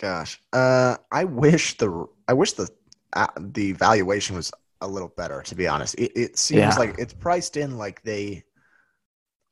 gosh, 0.00 0.40
uh, 0.52 0.96
I 1.12 1.24
wish 1.24 1.76
the 1.76 2.06
I 2.28 2.32
wish 2.32 2.52
the 2.52 2.68
uh, 3.12 3.26
the 3.38 3.72
valuation 3.72 4.36
was 4.36 4.52
a 4.80 4.88
little 4.88 5.12
better. 5.16 5.42
To 5.42 5.54
be 5.54 5.66
honest, 5.66 5.94
it, 5.96 6.12
it 6.16 6.38
seems 6.38 6.60
yeah. 6.60 6.76
like 6.76 6.98
it's 6.98 7.12
priced 7.12 7.56
in 7.56 7.76
like 7.76 8.02
they 8.02 8.42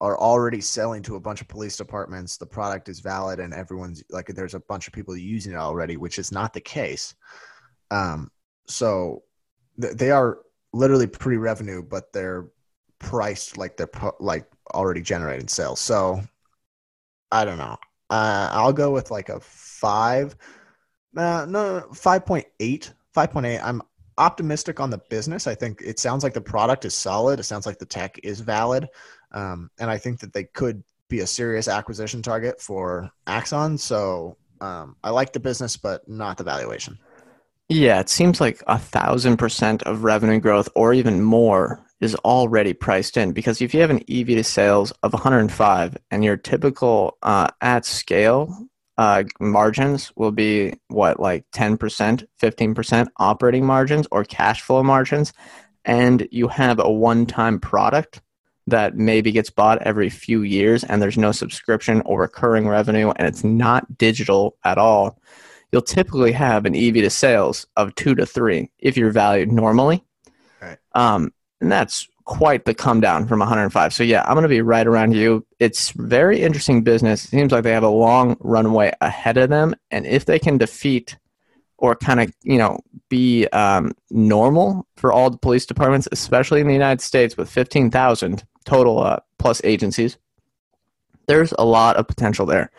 are 0.01 0.19
already 0.19 0.61
selling 0.61 1.03
to 1.03 1.17
a 1.17 1.21
bunch 1.21 1.41
of 1.41 1.49
police 1.49 1.77
departments. 1.77 2.37
The 2.37 2.47
product 2.47 2.89
is 2.89 3.01
valid, 3.01 3.39
and 3.41 3.55
everyone's 3.55 4.03
like, 4.11 4.27
there's 4.29 4.55
a 4.55 4.61
bunch 4.61 4.87
of 4.87 4.93
people 4.93 5.17
using 5.17 5.53
it 5.53 5.59
already, 5.59 5.97
which 5.97 6.19
is 6.19 6.33
not 6.33 6.53
the 6.53 6.61
case. 6.61 7.15
Um, 7.91 8.31
so 8.67 9.23
th- 9.81 9.95
they 9.95 10.11
are 10.11 10.39
literally 10.73 11.07
pre-revenue, 11.07 11.83
but 11.83 12.13
they're 12.13 12.47
priced 12.99 13.59
like 13.59 13.77
they're 13.77 13.91
like 14.21 14.47
already 14.73 15.03
generating 15.03 15.49
sales. 15.49 15.81
So 15.81 16.23
I 17.31 17.45
don't 17.45 17.59
know. 17.59 17.77
Uh, 18.11 18.49
I'll 18.53 18.73
go 18.73 18.91
with 18.91 19.11
like 19.11 19.29
a 19.29 19.41
five. 19.41 20.37
Uh, 21.17 21.47
no, 21.49 21.87
5.8. 21.93 22.45
5.8. 23.15 23.61
I'm 23.63 23.83
optimistic 24.19 24.81
on 24.81 24.91
the 24.91 24.99
business. 25.11 25.47
I 25.47 25.55
think 25.55 25.81
it 25.85 25.99
sounds 25.99 26.23
like 26.23 26.35
the 26.35 26.41
product 26.41 26.85
is 26.85 26.95
solid. 26.95 27.41
It 27.41 27.45
sounds 27.45 27.67
like 27.67 27.79
the 27.79 27.87
tech 27.87 28.19
is 28.23 28.41
valid. 28.41 28.89
Um, 29.33 29.71
and 29.79 29.91
I 29.91 29.99
think 29.99 30.21
that 30.21 30.33
they 30.33 30.45
could 30.45 30.83
be 31.09 31.21
a 31.21 31.27
serious 31.27 31.69
acquisition 31.69 32.23
target 32.23 32.61
for 32.61 33.11
Axon. 33.27 33.79
So 33.79 34.37
um, 34.61 34.97
I 35.03 35.11
like 35.11 35.33
the 35.33 35.41
business, 35.41 35.77
but 35.77 36.09
not 36.09 36.37
the 36.37 36.45
valuation. 36.45 36.99
Yeah, 37.69 38.01
it 38.01 38.11
seems 38.11 38.41
like 38.41 38.63
a 38.67 38.79
thousand 38.79 39.39
percent 39.39 39.83
of 39.85 40.05
revenue 40.05 40.39
growth 40.39 40.69
or 40.75 40.93
even 40.93 41.23
more 41.23 41.85
is 42.01 42.15
already 42.17 42.75
priced 42.75 43.17
in 43.17 43.33
because 43.33 43.63
if 43.63 43.73
you 43.73 43.81
have 43.81 43.91
an 43.91 44.05
EV 44.09 44.27
to 44.29 44.45
sales 44.45 44.93
of 45.03 45.15
105 45.15 45.97
and 46.11 46.23
your 46.23 46.37
typical 46.37 47.17
uh, 47.23 47.49
at 47.63 47.87
scale 47.87 48.69
uh, 48.99 49.25
margins 49.41 50.13
will 50.15 50.31
be 50.31 50.75
what 50.89 51.19
like 51.19 51.45
10%, 51.53 52.27
15% 52.41 53.09
operating 53.19 53.65
margins 53.67 54.07
or 54.11 54.25
cash 54.25 54.61
flow 54.61 54.83
margins, 54.83 55.33
and 55.85 56.29
you 56.31 56.49
have 56.49 56.79
a 56.79 56.91
one 56.91 57.27
time 57.27 57.59
product 57.59 58.21
that 58.67 58.97
maybe 58.97 59.33
gets 59.33 59.51
bought 59.51 59.83
every 59.83 60.09
few 60.09 60.43
years 60.43 60.85
and 60.85 61.03
there's 61.03 61.19
no 61.19 61.33
subscription 61.33 62.03
or 62.07 62.21
recurring 62.21 62.67
revenue 62.69 63.11
and 63.17 63.27
it's 63.27 63.45
not 63.45 63.99
digital 63.99 64.57
at 64.65 64.79
all, 64.79 65.19
you'll 65.75 65.83
typically 65.83 66.31
have 66.31 66.67
an 66.67 66.77
EV 66.77 66.95
to 66.95 67.11
sales 67.11 67.67
of 67.77 67.93
two 67.97 68.15
to 68.15 68.25
three 68.25 68.71
if 68.79 68.97
you're 68.97 69.11
valued 69.11 69.51
normally. 69.51 70.05
Right. 70.63 70.79
Um, 70.95 71.35
and 71.61 71.73
that's 71.73 72.07
quite 72.27 72.65
the 72.65 72.75
come 72.75 73.01
down 73.01 73.27
from 73.27 73.41
105. 73.41 73.93
So 73.93 74.05
yeah, 74.05 74.23
I'm 74.25 74.35
going 74.35 74.45
to 74.45 74.49
be 74.49 74.61
right 74.61 74.87
around 74.87 75.17
you. 75.17 75.45
It's 75.59 75.91
very 75.91 76.41
interesting 76.43 76.85
business. 76.85 77.25
It 77.25 77.31
seems 77.31 77.51
like 77.51 77.65
they 77.65 77.73
have 77.73 77.83
a 77.83 77.89
long 77.89 78.37
runway 78.39 78.93
ahead 79.01 79.37
of 79.37 79.51
them, 79.51 79.75
and 79.91 80.07
if 80.07 80.27
they 80.27 80.39
can 80.39 80.59
defeat 80.59 81.17
or 81.77 81.97
kind 81.97 82.21
of 82.21 82.33
you 82.45 82.57
know 82.57 82.79
be 83.09 83.49
um, 83.49 83.91
normal 84.11 84.87
for 84.95 85.13
all 85.13 85.29
the 85.29 85.39
police 85.39 85.67
departments, 85.67 86.07
especially 86.13 86.61
in 86.61 86.69
the 86.69 86.73
United 86.73 87.01
States 87.01 87.37
with 87.37 87.51
15,000 87.51 88.45
total 88.65 89.01
uh, 89.01 89.19
plus 89.41 89.61
agencies, 89.65 90.19
there's 91.27 91.53
a 91.59 91.65
lot 91.65 91.97
of 91.97 92.07
potential 92.07 92.47
there. 92.47 92.71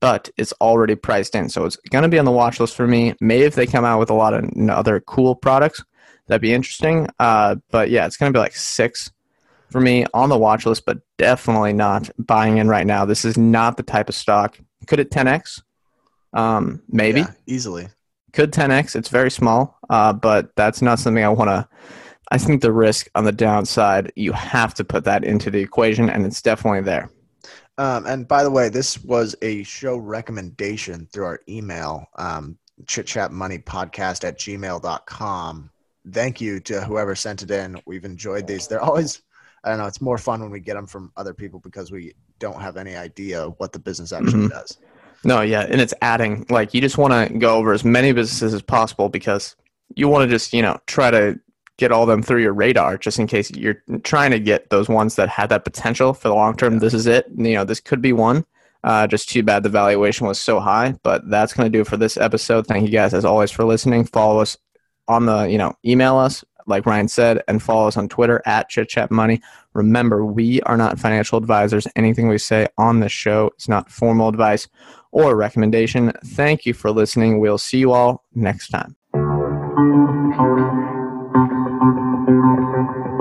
But 0.00 0.30
it's 0.36 0.52
already 0.54 0.94
priced 0.94 1.34
in, 1.34 1.48
so 1.48 1.64
it's 1.64 1.76
going 1.76 2.02
to 2.02 2.08
be 2.08 2.18
on 2.18 2.24
the 2.24 2.30
watch 2.30 2.58
list 2.58 2.74
for 2.74 2.86
me. 2.86 3.14
Maybe 3.20 3.44
if 3.44 3.54
they 3.54 3.66
come 3.66 3.84
out 3.84 3.98
with 3.98 4.10
a 4.10 4.14
lot 4.14 4.34
of 4.34 4.50
other 4.70 5.00
cool 5.00 5.34
products, 5.34 5.82
that'd 6.26 6.42
be 6.42 6.54
interesting. 6.54 7.08
Uh, 7.18 7.56
but 7.70 7.90
yeah, 7.90 8.06
it's 8.06 8.16
going 8.16 8.32
to 8.32 8.36
be 8.36 8.40
like 8.40 8.56
six 8.56 9.10
for 9.70 9.80
me 9.80 10.06
on 10.14 10.28
the 10.28 10.38
watch 10.38 10.66
list, 10.66 10.84
but 10.86 10.98
definitely 11.18 11.72
not 11.72 12.10
buying 12.18 12.58
in 12.58 12.68
right 12.68 12.86
now. 12.86 13.04
This 13.04 13.24
is 13.24 13.36
not 13.36 13.76
the 13.76 13.82
type 13.82 14.08
of 14.08 14.14
stock. 14.14 14.58
Could 14.86 15.00
it 15.00 15.10
10x? 15.10 15.62
Um, 16.32 16.82
maybe 16.88 17.20
yeah, 17.20 17.32
easily. 17.46 17.88
Could 18.32 18.52
10x. 18.52 18.96
It's 18.96 19.08
very 19.08 19.30
small, 19.30 19.78
uh, 19.90 20.12
but 20.12 20.54
that's 20.56 20.82
not 20.82 20.98
something 20.98 21.24
I 21.24 21.28
want 21.28 21.48
to. 21.50 21.68
I 22.30 22.38
think 22.38 22.62
the 22.62 22.72
risk 22.72 23.08
on 23.14 23.24
the 23.24 23.32
downside, 23.32 24.12
you 24.16 24.32
have 24.32 24.72
to 24.74 24.84
put 24.84 25.04
that 25.04 25.24
into 25.24 25.50
the 25.50 25.60
equation, 25.60 26.08
and 26.08 26.24
it's 26.24 26.40
definitely 26.40 26.80
there. 26.80 27.10
Um, 27.82 28.06
and 28.06 28.28
by 28.28 28.42
the 28.44 28.50
way, 28.50 28.68
this 28.68 29.02
was 29.02 29.34
a 29.42 29.62
show 29.64 29.96
recommendation 29.96 31.08
through 31.12 31.24
our 31.24 31.40
email, 31.48 32.06
um, 32.16 32.58
chit 32.86 33.06
chat 33.06 33.32
money 33.32 33.58
podcast 33.58 34.26
at 34.26 34.38
gmail.com 34.38 35.70
thank 36.10 36.40
you 36.40 36.60
to 36.60 36.80
whoever 36.82 37.14
sent 37.14 37.42
it 37.42 37.50
in. 37.50 37.80
We've 37.86 38.04
enjoyed 38.04 38.46
these. 38.46 38.66
They're 38.66 38.82
always, 38.82 39.22
I 39.64 39.70
don't 39.70 39.78
know, 39.78 39.86
it's 39.86 40.00
more 40.00 40.18
fun 40.18 40.40
when 40.40 40.50
we 40.50 40.60
get 40.60 40.74
them 40.74 40.86
from 40.86 41.12
other 41.16 41.34
people 41.34 41.60
because 41.60 41.92
we 41.92 42.14
don't 42.38 42.60
have 42.60 42.76
any 42.76 42.96
idea 42.96 43.48
what 43.58 43.72
the 43.72 43.78
business 43.78 44.12
actually 44.12 44.46
mm-hmm. 44.46 44.48
does. 44.48 44.78
No, 45.24 45.40
yeah, 45.40 45.66
and 45.68 45.80
it's 45.80 45.94
adding. 46.02 46.44
Like 46.50 46.74
you 46.74 46.80
just 46.80 46.98
want 46.98 47.12
to 47.12 47.38
go 47.38 47.56
over 47.56 47.72
as 47.72 47.84
many 47.84 48.12
businesses 48.12 48.54
as 48.54 48.62
possible 48.62 49.08
because 49.08 49.54
you 49.94 50.08
want 50.08 50.28
to 50.28 50.28
just 50.28 50.52
you 50.52 50.62
know 50.62 50.80
try 50.86 51.12
to 51.12 51.38
get 51.82 51.90
all 51.90 52.06
them 52.06 52.22
through 52.22 52.40
your 52.40 52.52
radar 52.52 52.96
just 52.96 53.18
in 53.18 53.26
case 53.26 53.50
you're 53.50 53.82
trying 54.04 54.30
to 54.30 54.38
get 54.38 54.70
those 54.70 54.88
ones 54.88 55.16
that 55.16 55.28
had 55.28 55.48
that 55.48 55.64
potential 55.64 56.14
for 56.14 56.28
the 56.28 56.34
long 56.34 56.56
term. 56.56 56.74
Yeah. 56.74 56.78
This 56.78 56.94
is 56.94 57.08
it. 57.08 57.26
You 57.36 57.54
know, 57.54 57.64
this 57.64 57.80
could 57.80 58.00
be 58.00 58.12
one. 58.12 58.46
Uh, 58.84 59.08
just 59.08 59.28
too 59.28 59.42
bad 59.42 59.64
the 59.64 59.68
valuation 59.68 60.26
was 60.26 60.40
so 60.40 60.60
high, 60.60 60.94
but 61.02 61.28
that's 61.28 61.52
going 61.52 61.70
to 61.70 61.76
do 61.76 61.82
it 61.82 61.88
for 61.88 61.96
this 61.96 62.16
episode. 62.16 62.68
Thank 62.68 62.84
you 62.84 62.92
guys 62.92 63.14
as 63.14 63.24
always 63.24 63.50
for 63.50 63.64
listening. 63.64 64.04
Follow 64.04 64.40
us 64.40 64.56
on 65.08 65.26
the, 65.26 65.42
you 65.44 65.58
know, 65.58 65.74
email 65.84 66.16
us, 66.16 66.44
like 66.66 66.86
Ryan 66.86 67.08
said, 67.08 67.42
and 67.48 67.60
follow 67.60 67.88
us 67.88 67.96
on 67.96 68.08
Twitter 68.08 68.40
at 68.46 68.68
Chit 68.68 68.88
Chat 68.88 69.10
Money. 69.10 69.40
Remember, 69.74 70.24
we 70.24 70.60
are 70.62 70.76
not 70.76 71.00
financial 71.00 71.36
advisors. 71.36 71.88
Anything 71.96 72.28
we 72.28 72.38
say 72.38 72.68
on 72.78 73.00
this 73.00 73.12
show 73.12 73.50
is 73.58 73.68
not 73.68 73.90
formal 73.90 74.28
advice 74.28 74.68
or 75.10 75.36
recommendation. 75.36 76.12
Thank 76.26 76.64
you 76.64 76.74
for 76.74 76.92
listening. 76.92 77.40
We'll 77.40 77.58
see 77.58 77.78
you 77.78 77.92
all 77.92 78.24
next 78.34 78.68
time. 78.68 78.96